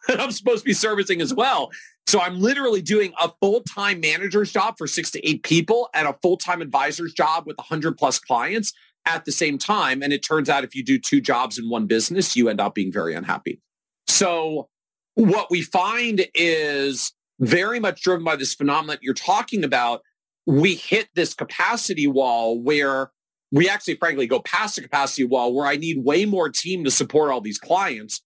[0.08, 1.70] that I'm supposed to be servicing as well.
[2.06, 6.16] So I'm literally doing a full-time manager's job for six to eight people and a
[6.20, 8.72] full-time advisor's job with 100 plus clients
[9.06, 10.02] at the same time.
[10.02, 12.74] And it turns out if you do two jobs in one business, you end up
[12.74, 13.60] being very unhappy.
[14.08, 14.68] So
[15.14, 20.02] what we find is very much driven by this phenomenon you're talking about.
[20.46, 23.10] We hit this capacity wall where
[23.50, 26.90] we actually frankly go past the capacity wall where I need way more team to
[26.90, 28.22] support all these clients.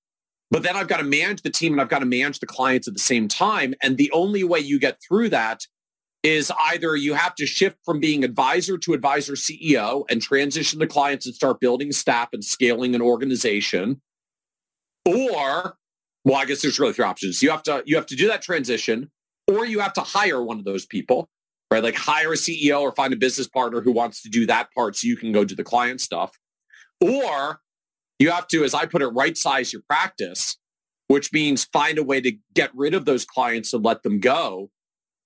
[0.50, 2.86] But then I've got to manage the team and I've got to manage the clients
[2.86, 3.74] at the same time.
[3.82, 5.66] And the only way you get through that
[6.22, 10.86] is either you have to shift from being advisor to advisor CEO and transition the
[10.86, 14.00] clients and start building staff and scaling an organization.
[15.04, 15.76] Or,
[16.24, 17.42] well, I guess there's really three options.
[17.42, 19.10] You have to you have to do that transition,
[19.46, 21.28] or you have to hire one of those people,
[21.70, 21.82] right?
[21.82, 24.96] Like hire a CEO or find a business partner who wants to do that part
[24.96, 26.36] so you can go do the client stuff.
[27.00, 27.60] Or
[28.18, 30.56] you have to, as I put it, right size your practice,
[31.08, 34.70] which means find a way to get rid of those clients and let them go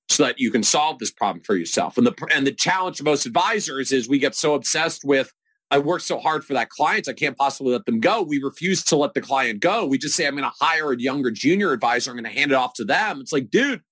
[0.09, 1.97] so that you can solve this problem for yourself.
[1.97, 5.33] And the and the challenge for most advisors is we get so obsessed with
[5.71, 8.23] I worked so hard for that client, I can't possibly let them go.
[8.23, 9.87] We refuse to let the client go.
[9.87, 12.11] We just say I'm going to hire a younger junior advisor.
[12.11, 13.21] I'm going to hand it off to them.
[13.21, 13.83] It's like, dude,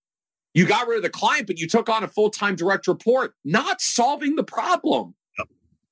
[0.55, 3.81] you got rid of the client, but you took on a full-time direct report, not
[3.81, 5.15] solving the problem.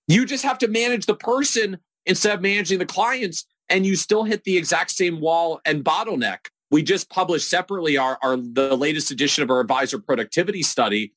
[0.09, 4.25] You just have to manage the person instead of managing the clients and you still
[4.25, 6.47] hit the exact same wall and bottleneck.
[6.71, 11.13] We just published separately our, our the latest edition of our advisor productivity study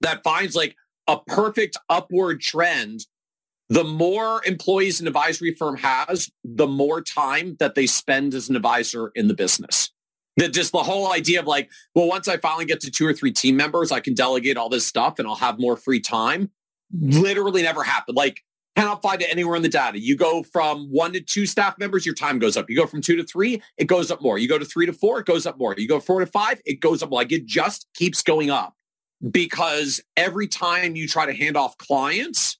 [0.00, 3.06] that finds like a perfect upward trend.
[3.70, 8.56] The more employees an advisory firm has, the more time that they spend as an
[8.56, 9.90] advisor in the business.
[10.36, 13.12] That just the whole idea of like, well, once I finally get to two or
[13.12, 16.50] three team members, I can delegate all this stuff and I'll have more free time.
[16.98, 18.16] Literally never happened.
[18.16, 18.42] Like
[18.78, 19.98] cannot find it anywhere in the data.
[19.98, 22.70] You go from one to two staff members, your time goes up.
[22.70, 24.38] You go from two to three, it goes up more.
[24.38, 25.74] You go to three to four, it goes up more.
[25.76, 27.10] You go four to five, it goes up.
[27.10, 28.74] Like it just keeps going up
[29.32, 32.56] because every time you try to hand off clients,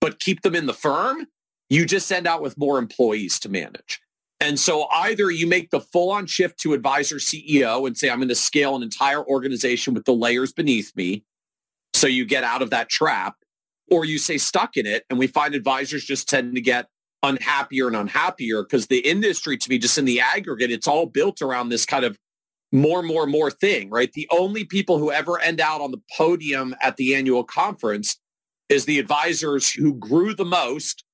[0.00, 1.26] but keep them in the firm,
[1.70, 4.00] you just send out with more employees to manage.
[4.40, 8.18] And so either you make the full on shift to advisor CEO and say, I'm
[8.18, 11.24] going to scale an entire organization with the layers beneath me.
[11.94, 13.36] So you get out of that trap
[13.90, 15.04] or you say stuck in it.
[15.10, 16.88] And we find advisors just tend to get
[17.22, 21.42] unhappier and unhappier because the industry to me, just in the aggregate, it's all built
[21.42, 22.18] around this kind of
[22.72, 24.12] more, more, more thing, right?
[24.12, 28.18] The only people who ever end out on the podium at the annual conference
[28.68, 31.04] is the advisors who grew the most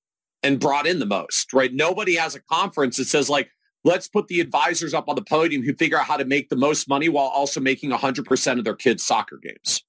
[0.43, 1.73] and brought in the most, right?
[1.73, 3.51] Nobody has a conference that says like,
[3.85, 6.57] let's put the advisors up on the podium who figure out how to make the
[6.57, 9.85] most money while also making 100% of their kids' soccer games.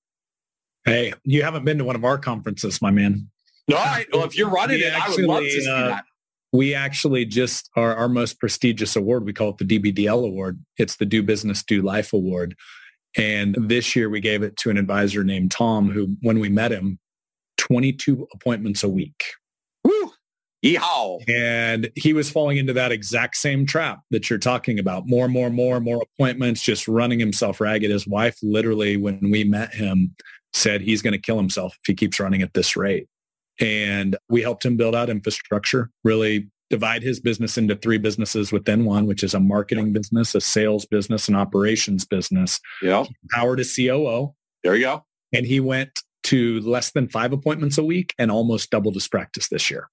[0.85, 3.29] Hey, you haven't been to one of our conferences, my man.
[3.71, 4.05] All right.
[4.11, 6.03] Well, if you're running we it, actually, I would love to see uh, that.
[6.51, 9.25] We actually just our, our most prestigious award.
[9.25, 10.63] We call it the DBDL award.
[10.77, 12.55] It's the Do Business, Do Life award.
[13.15, 16.71] And this year we gave it to an advisor named Tom, who, when we met
[16.71, 16.99] him,
[17.57, 19.23] 22 appointments a week.
[19.83, 20.11] Woo!
[20.63, 21.21] Yeehaw.
[21.29, 25.07] And he was falling into that exact same trap that you're talking about.
[25.07, 27.91] More, more, more, more appointments, just running himself ragged.
[27.91, 30.15] His wife literally, when we met him,
[30.53, 33.07] said he's going to kill himself if he keeps running at this rate.
[33.59, 38.85] And we helped him build out infrastructure, really divide his business into three businesses within
[38.85, 42.59] one, which is a marketing business, a sales business, an operations business.
[42.81, 43.05] Yeah.
[43.31, 44.33] Powered a COO.
[44.63, 45.05] There you go.
[45.33, 49.49] And he went to less than five appointments a week and almost doubled his practice
[49.49, 49.89] this year.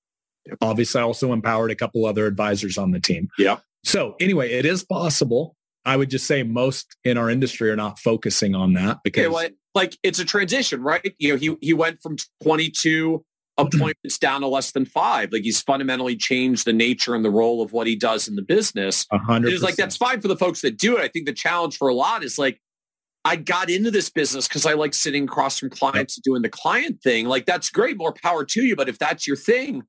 [0.47, 0.59] Yep.
[0.63, 3.29] Obviously, I also empowered a couple other advisors on the team.
[3.39, 3.59] Yeah.
[3.85, 5.57] So anyway, it is possible.
[5.85, 9.35] I would just say most in our industry are not focusing on that because okay,
[9.35, 11.15] well, like it's a transition, right?
[11.19, 13.25] You know, he he went from 22
[13.57, 15.33] appointments down to less than five.
[15.33, 18.43] Like he's fundamentally changed the nature and the role of what he does in the
[18.43, 19.07] business.
[19.11, 19.53] hundred.
[19.53, 21.03] It's like that's fine for the folks that do it.
[21.03, 22.61] I think the challenge for a lot is like
[23.25, 26.25] I got into this business because I like sitting across from clients yep.
[26.25, 27.27] doing the client thing.
[27.27, 28.75] Like that's great, more power to you.
[28.75, 29.83] But if that's your thing,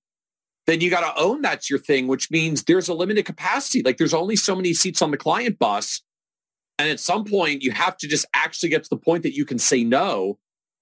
[0.67, 3.81] then you got to own that's your thing, which means there's a limited capacity.
[3.83, 6.01] Like there's only so many seats on the client bus.
[6.81, 9.45] And at some point, you have to just actually get to the point that you
[9.45, 10.39] can say no.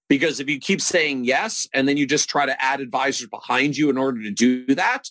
[0.08, 3.76] Because if you keep saying yes and then you just try to add advisors behind
[3.76, 5.08] you in order to do that,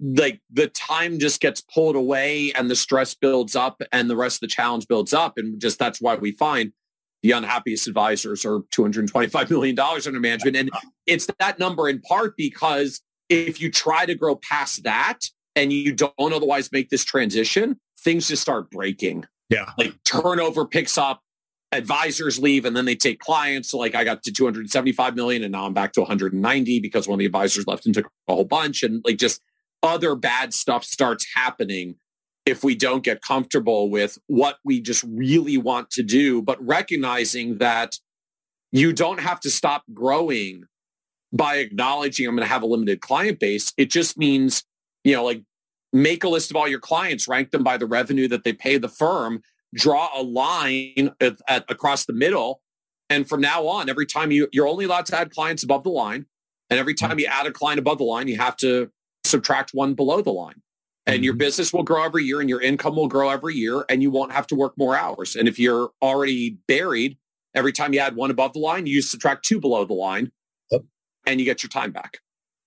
[0.00, 4.36] like the time just gets pulled away and the stress builds up and the rest
[4.36, 5.34] of the challenge builds up.
[5.36, 6.72] And just that's why we find
[7.22, 10.56] the unhappiest advisors are $225 million under management.
[10.56, 10.70] And
[11.06, 15.20] it's that number in part because if you try to grow past that
[15.54, 19.24] and you don't otherwise make this transition, things just start breaking.
[19.52, 19.70] Yeah.
[19.76, 21.20] Like turnover picks up,
[21.72, 23.70] advisors leave, and then they take clients.
[23.70, 27.16] So like I got to 275 million and now I'm back to 190 because one
[27.16, 28.82] of the advisors left and took a whole bunch.
[28.82, 29.42] And like just
[29.82, 31.96] other bad stuff starts happening
[32.46, 37.58] if we don't get comfortable with what we just really want to do, but recognizing
[37.58, 37.92] that
[38.72, 40.64] you don't have to stop growing
[41.32, 43.72] by acknowledging I'm going to have a limited client base.
[43.76, 44.64] It just means,
[45.04, 45.42] you know, like
[45.92, 48.78] make a list of all your clients, rank them by the revenue that they pay
[48.78, 49.42] the firm,
[49.74, 52.62] draw a line at, at, across the middle.
[53.10, 55.90] And from now on, every time you, you're only allowed to add clients above the
[55.90, 56.26] line.
[56.70, 58.90] And every time you add a client above the line, you have to
[59.24, 60.62] subtract one below the line
[61.06, 61.24] and mm-hmm.
[61.24, 64.10] your business will grow every year and your income will grow every year and you
[64.10, 65.36] won't have to work more hours.
[65.36, 67.18] And if you're already buried,
[67.54, 70.30] every time you add one above the line, you subtract two below the line
[71.26, 72.18] and you get your time back.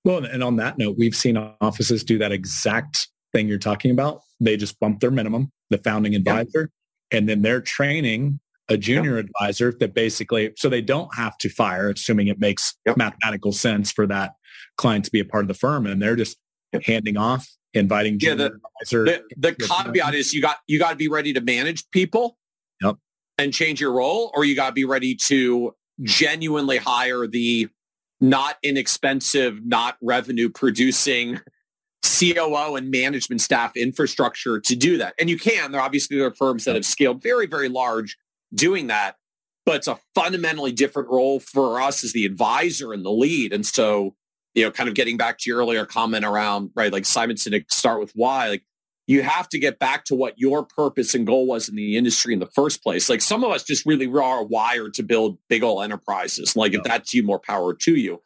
[0.04, 4.22] Well, and on that note, we've seen offices do that exact thing you're talking about.
[4.40, 6.70] They just bump their minimum, the founding advisor,
[7.12, 11.90] and then they're training a junior advisor that basically, so they don't have to fire,
[11.90, 14.34] assuming it makes mathematical sense for that
[14.78, 15.86] client to be a part of the firm.
[15.86, 16.38] And they're just
[16.84, 18.52] handing off inviting yeah, the,
[18.90, 22.38] the, the caveat is you got you got to be ready to manage people
[22.82, 22.96] yep.
[23.38, 27.68] and change your role or you got to be ready to genuinely hire the
[28.22, 31.40] not inexpensive not revenue producing
[32.06, 36.34] COO and management staff infrastructure to do that and you can there obviously there are
[36.34, 38.18] firms that have scaled very very large
[38.54, 39.16] doing that
[39.66, 43.66] but it's a fundamentally different role for us as the advisor and the lead and
[43.66, 44.16] so
[44.56, 47.70] you know, kind of getting back to your earlier comment around, right, like Simon Sinek,
[47.70, 48.64] start with why, like
[49.06, 52.34] you have to get back to what your purpose and goal was in the industry
[52.34, 53.08] in the first place.
[53.10, 56.56] Like some of us just really are wired to build big old enterprises.
[56.56, 58.22] Like if that's you, more power to you.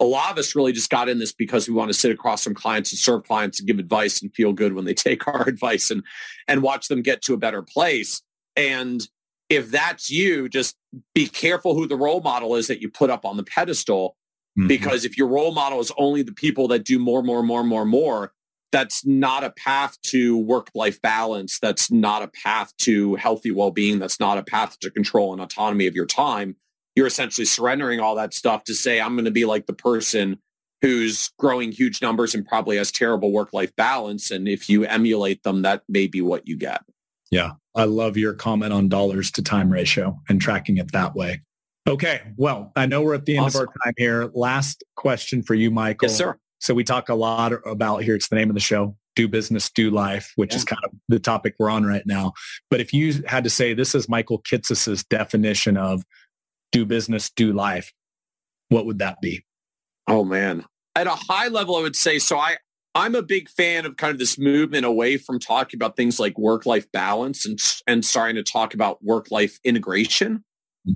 [0.00, 2.44] A lot of us really just got in this because we want to sit across
[2.44, 5.48] from clients and serve clients and give advice and feel good when they take our
[5.48, 6.02] advice and
[6.46, 8.22] and watch them get to a better place.
[8.56, 9.06] And
[9.48, 10.76] if that's you, just
[11.14, 14.16] be careful who the role model is that you put up on the pedestal
[14.58, 14.66] Mm-hmm.
[14.66, 17.84] Because if your role model is only the people that do more, more, more, more,
[17.84, 18.32] more,
[18.72, 21.58] that's not a path to work-life balance.
[21.58, 23.98] That's not a path to healthy well-being.
[23.98, 26.56] That's not a path to control and autonomy of your time.
[26.98, 30.40] You're essentially surrendering all that stuff to say, I'm going to be like the person
[30.82, 34.32] who's growing huge numbers and probably has terrible work-life balance.
[34.32, 36.80] And if you emulate them, that may be what you get.
[37.30, 37.52] Yeah.
[37.76, 41.42] I love your comment on dollars to time ratio and tracking it that way.
[41.88, 42.20] Okay.
[42.36, 43.62] Well, I know we're at the end awesome.
[43.62, 44.30] of our time here.
[44.34, 46.08] Last question for you, Michael.
[46.08, 46.36] Yes, sir.
[46.58, 48.16] So we talk a lot about here.
[48.16, 50.56] It's the name of the show, Do Business, Do Life, which yeah.
[50.56, 52.32] is kind of the topic we're on right now.
[52.70, 56.02] But if you had to say, this is Michael Kitces's definition of
[56.72, 57.92] do business, do life,
[58.68, 59.44] what would that be?
[60.06, 60.64] Oh, man.
[60.94, 62.56] At a high level, I would say, so I,
[62.94, 66.38] I'm a big fan of kind of this movement away from talking about things like
[66.38, 70.44] work-life balance and, and starting to talk about work-life integration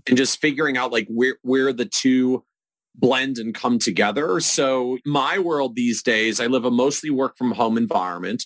[0.06, 2.44] and just figuring out like where where the two
[2.94, 4.40] blend and come together.
[4.40, 8.44] So my world these days, I live a mostly work from home environment.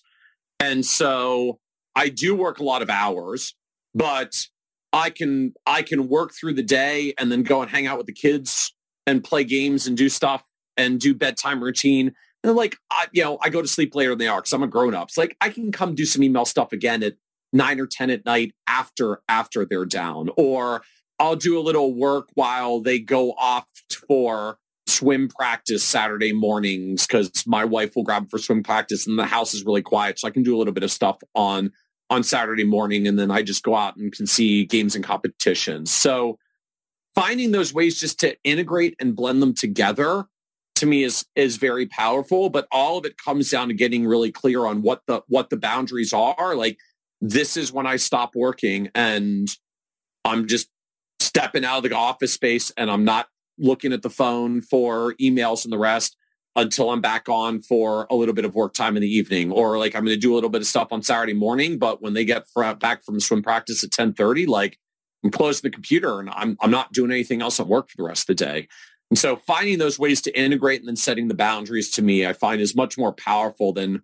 [0.60, 1.58] And so
[1.94, 3.54] I do work a lot of hours,
[3.94, 4.34] but
[4.96, 8.06] I can I can work through the day and then go and hang out with
[8.06, 8.74] the kids
[9.06, 10.42] and play games and do stuff
[10.76, 12.14] and do bedtime routine.
[12.42, 14.62] And like, I, you know, I go to sleep later than they are because I'm
[14.62, 15.10] a grown up.
[15.10, 17.14] So like I can come do some email stuff again at
[17.52, 20.82] nine or 10 at night after, after they're down, or
[21.18, 23.66] I'll do a little work while they go off
[24.08, 29.18] for swim practice Saturday mornings because my wife will grab them for swim practice and
[29.18, 30.18] the house is really quiet.
[30.18, 31.72] So I can do a little bit of stuff on
[32.10, 35.90] on Saturday morning and then I just go out and can see games and competitions.
[35.90, 36.38] So
[37.14, 40.26] finding those ways just to integrate and blend them together
[40.76, 44.30] to me is is very powerful, but all of it comes down to getting really
[44.30, 46.54] clear on what the what the boundaries are.
[46.54, 46.78] Like
[47.20, 49.48] this is when I stop working and
[50.24, 50.68] I'm just
[51.18, 53.28] stepping out of the office space and I'm not
[53.58, 56.16] looking at the phone for emails and the rest
[56.56, 59.78] until I'm back on for a little bit of work time in the evening, or
[59.78, 61.78] like I'm going to do a little bit of stuff on Saturday morning.
[61.78, 62.46] But when they get
[62.80, 64.78] back from swim practice at 1030, like
[65.22, 68.04] I'm closing the computer and I'm, I'm not doing anything else at work for the
[68.04, 68.68] rest of the day.
[69.10, 72.32] And so finding those ways to integrate and then setting the boundaries to me, I
[72.32, 74.02] find is much more powerful than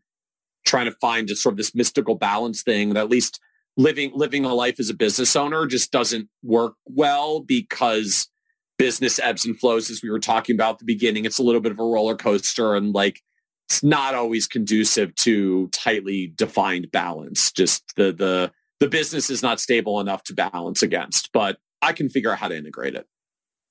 [0.67, 3.41] trying to find just sort of this mystical balance thing that at least
[3.77, 8.29] living, living a life as a business owner just doesn't work well because
[8.83, 11.25] business ebbs and flows as we were talking about at the beginning.
[11.25, 13.21] It's a little bit of a roller coaster and like
[13.69, 17.53] it's not always conducive to tightly defined balance.
[17.53, 22.09] Just the the the business is not stable enough to balance against, but I can
[22.09, 23.07] figure out how to integrate it.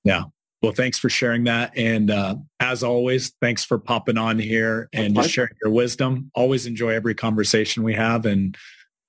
[0.02, 0.24] Yeah.
[0.62, 1.76] Well, thanks for sharing that.
[1.76, 6.30] And uh, as always, thanks for popping on here and just sharing your wisdom.
[6.34, 8.56] Always enjoy every conversation we have and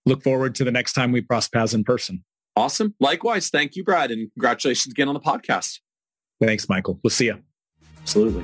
[0.05, 2.25] look forward to the next time we cross paths in person.
[2.57, 2.93] Awesome.
[2.99, 3.49] Likewise.
[3.49, 4.11] Thank you, Brad.
[4.11, 5.79] And congratulations again on the podcast.
[6.45, 6.99] Thanks, Michael.
[7.03, 7.41] We'll see you.
[8.01, 8.43] Absolutely.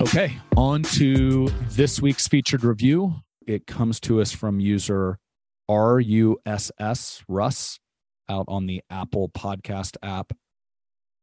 [0.00, 3.14] Okay, on to this week's featured review.
[3.46, 5.18] It comes to us from user
[5.68, 7.78] RUSS Russ
[8.28, 10.32] out on the Apple Podcast app.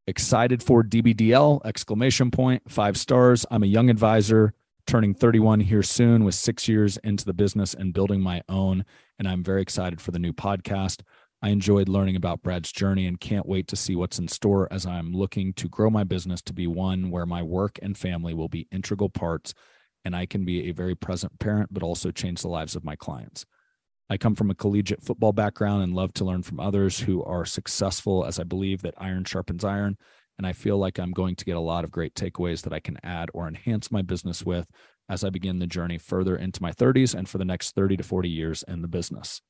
[0.08, 1.66] Excited for DBDL!
[1.66, 2.64] Exclamation point.
[2.70, 3.46] Five stars.
[3.52, 4.54] I'm a young advisor
[4.88, 8.84] turning 31 here soon with six years into the business and building my own.
[9.20, 11.02] And I'm very excited for the new podcast.
[11.42, 14.86] I enjoyed learning about Brad's journey and can't wait to see what's in store as
[14.86, 18.50] I'm looking to grow my business to be one where my work and family will
[18.50, 19.54] be integral parts
[20.04, 22.96] and I can be a very present parent, but also change the lives of my
[22.96, 23.46] clients.
[24.10, 27.46] I come from a collegiate football background and love to learn from others who are
[27.46, 29.98] successful, as I believe that iron sharpens iron.
[30.38, 32.80] And I feel like I'm going to get a lot of great takeaways that I
[32.80, 34.68] can add or enhance my business with
[35.10, 38.04] as I begin the journey further into my 30s and for the next 30 to
[38.04, 39.42] 40 years in the business.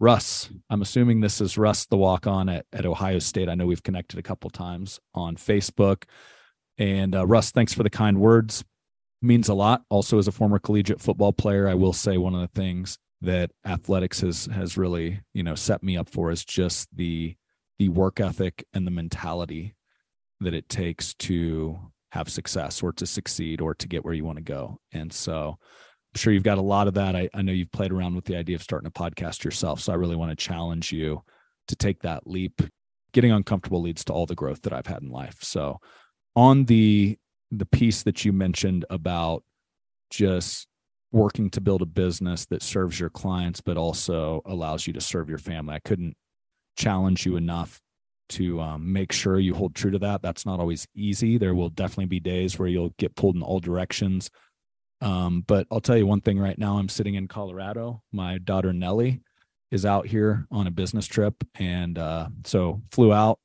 [0.00, 3.50] Russ, I'm assuming this is Russ, the walk on at, at Ohio State.
[3.50, 6.04] I know we've connected a couple times on Facebook.
[6.78, 8.64] And uh, Russ, thanks for the kind words.
[9.20, 9.82] Means a lot.
[9.90, 13.50] Also, as a former collegiate football player, I will say one of the things that
[13.66, 17.36] athletics has has really you know set me up for is just the
[17.78, 19.74] the work ethic and the mentality
[20.40, 21.78] that it takes to
[22.12, 24.80] have success or to succeed or to get where you want to go.
[24.92, 25.58] And so
[26.14, 27.14] sure you've got a lot of that.
[27.14, 29.80] I, I know you've played around with the idea of starting a podcast yourself.
[29.80, 31.22] So I really want to challenge you
[31.68, 32.62] to take that leap.
[33.12, 35.38] Getting uncomfortable leads to all the growth that I've had in life.
[35.42, 35.78] So
[36.36, 37.18] on the
[37.50, 39.42] the piece that you mentioned about
[40.10, 40.68] just
[41.12, 45.28] working to build a business that serves your clients but also allows you to serve
[45.28, 46.16] your family i couldn't
[46.76, 47.80] challenge you enough
[48.28, 51.68] to um, make sure you hold true to that that's not always easy there will
[51.68, 54.30] definitely be days where you'll get pulled in all directions
[55.00, 58.02] um, but I'll tell you one thing right now I'm sitting in Colorado.
[58.12, 59.22] My daughter Nellie
[59.70, 61.34] is out here on a business trip.
[61.54, 63.38] And uh, so flew out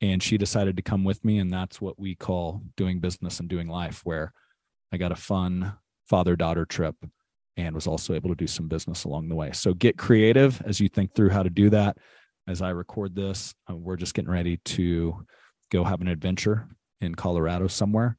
[0.00, 1.38] and she decided to come with me.
[1.38, 4.32] And that's what we call doing business and doing life, where
[4.92, 5.74] I got a fun
[6.08, 6.96] father daughter trip
[7.56, 9.52] and was also able to do some business along the way.
[9.52, 11.98] So get creative as you think through how to do that.
[12.46, 15.26] As I record this, uh, we're just getting ready to
[15.70, 16.66] go have an adventure
[17.00, 18.16] in Colorado somewhere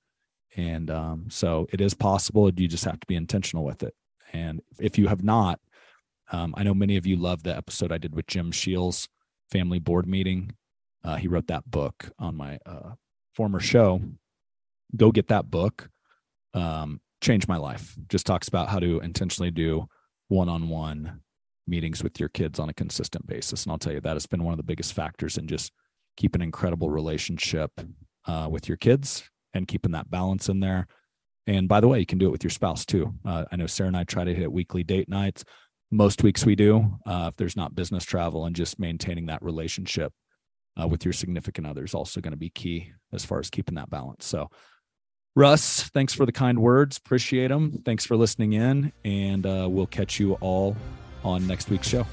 [0.55, 2.51] and um, so it is possible.
[2.53, 3.93] You just have to be intentional with it.
[4.33, 5.59] And if you have not,
[6.31, 9.07] um, I know many of you love the episode I did with Jim Sheils,
[9.51, 10.51] family board meeting.
[11.03, 12.91] Uh, he wrote that book on my uh,
[13.33, 14.01] former show.
[14.95, 15.89] Go get that book.
[16.53, 17.97] Um, Change my life.
[18.07, 19.87] Just talks about how to intentionally do
[20.29, 21.19] one-on-one
[21.67, 23.63] meetings with your kids on a consistent basis.
[23.63, 25.73] And I'll tell you that has been one of the biggest factors in just
[26.15, 27.71] keep an incredible relationship
[28.25, 30.87] uh, with your kids and keeping that balance in there.
[31.47, 33.13] And by the way, you can do it with your spouse too.
[33.25, 35.43] Uh, I know Sarah and I try to hit weekly date nights.
[35.91, 40.13] Most weeks we do, uh, if there's not business travel, and just maintaining that relationship
[40.79, 43.75] uh, with your significant other is also going to be key as far as keeping
[43.75, 44.25] that balance.
[44.25, 44.49] So,
[45.35, 46.97] Russ, thanks for the kind words.
[46.97, 47.81] Appreciate them.
[47.83, 50.75] Thanks for listening in, and uh, we'll catch you all
[51.23, 52.05] on next week's show.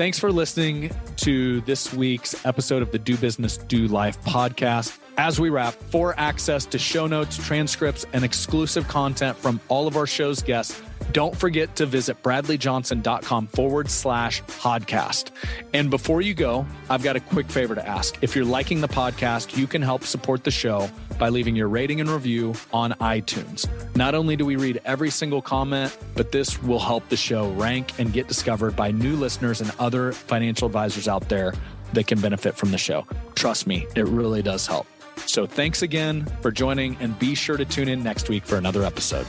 [0.00, 4.98] Thanks for listening to this week's episode of the Do Business, Do Life podcast.
[5.18, 9.98] As we wrap, for access to show notes, transcripts, and exclusive content from all of
[9.98, 10.80] our show's guests,
[11.12, 15.30] don't forget to visit bradleyjohnson.com forward slash podcast.
[15.74, 18.16] And before you go, I've got a quick favor to ask.
[18.22, 20.88] If you're liking the podcast, you can help support the show
[21.18, 23.68] by leaving your rating and review on iTunes.
[23.96, 27.98] Not only do we read every single comment, but this will help the show rank
[27.98, 31.52] and get discovered by new listeners and other financial advisors out there
[31.92, 33.06] that can benefit from the show.
[33.34, 34.86] Trust me, it really does help.
[35.26, 38.84] So thanks again for joining and be sure to tune in next week for another
[38.84, 39.26] episode.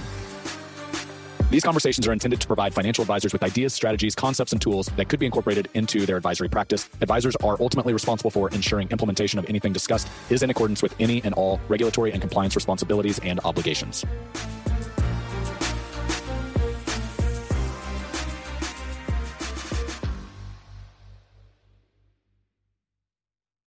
[1.51, 5.09] These conversations are intended to provide financial advisors with ideas, strategies, concepts, and tools that
[5.09, 6.89] could be incorporated into their advisory practice.
[7.01, 11.21] Advisors are ultimately responsible for ensuring implementation of anything discussed is in accordance with any
[11.25, 14.05] and all regulatory and compliance responsibilities and obligations.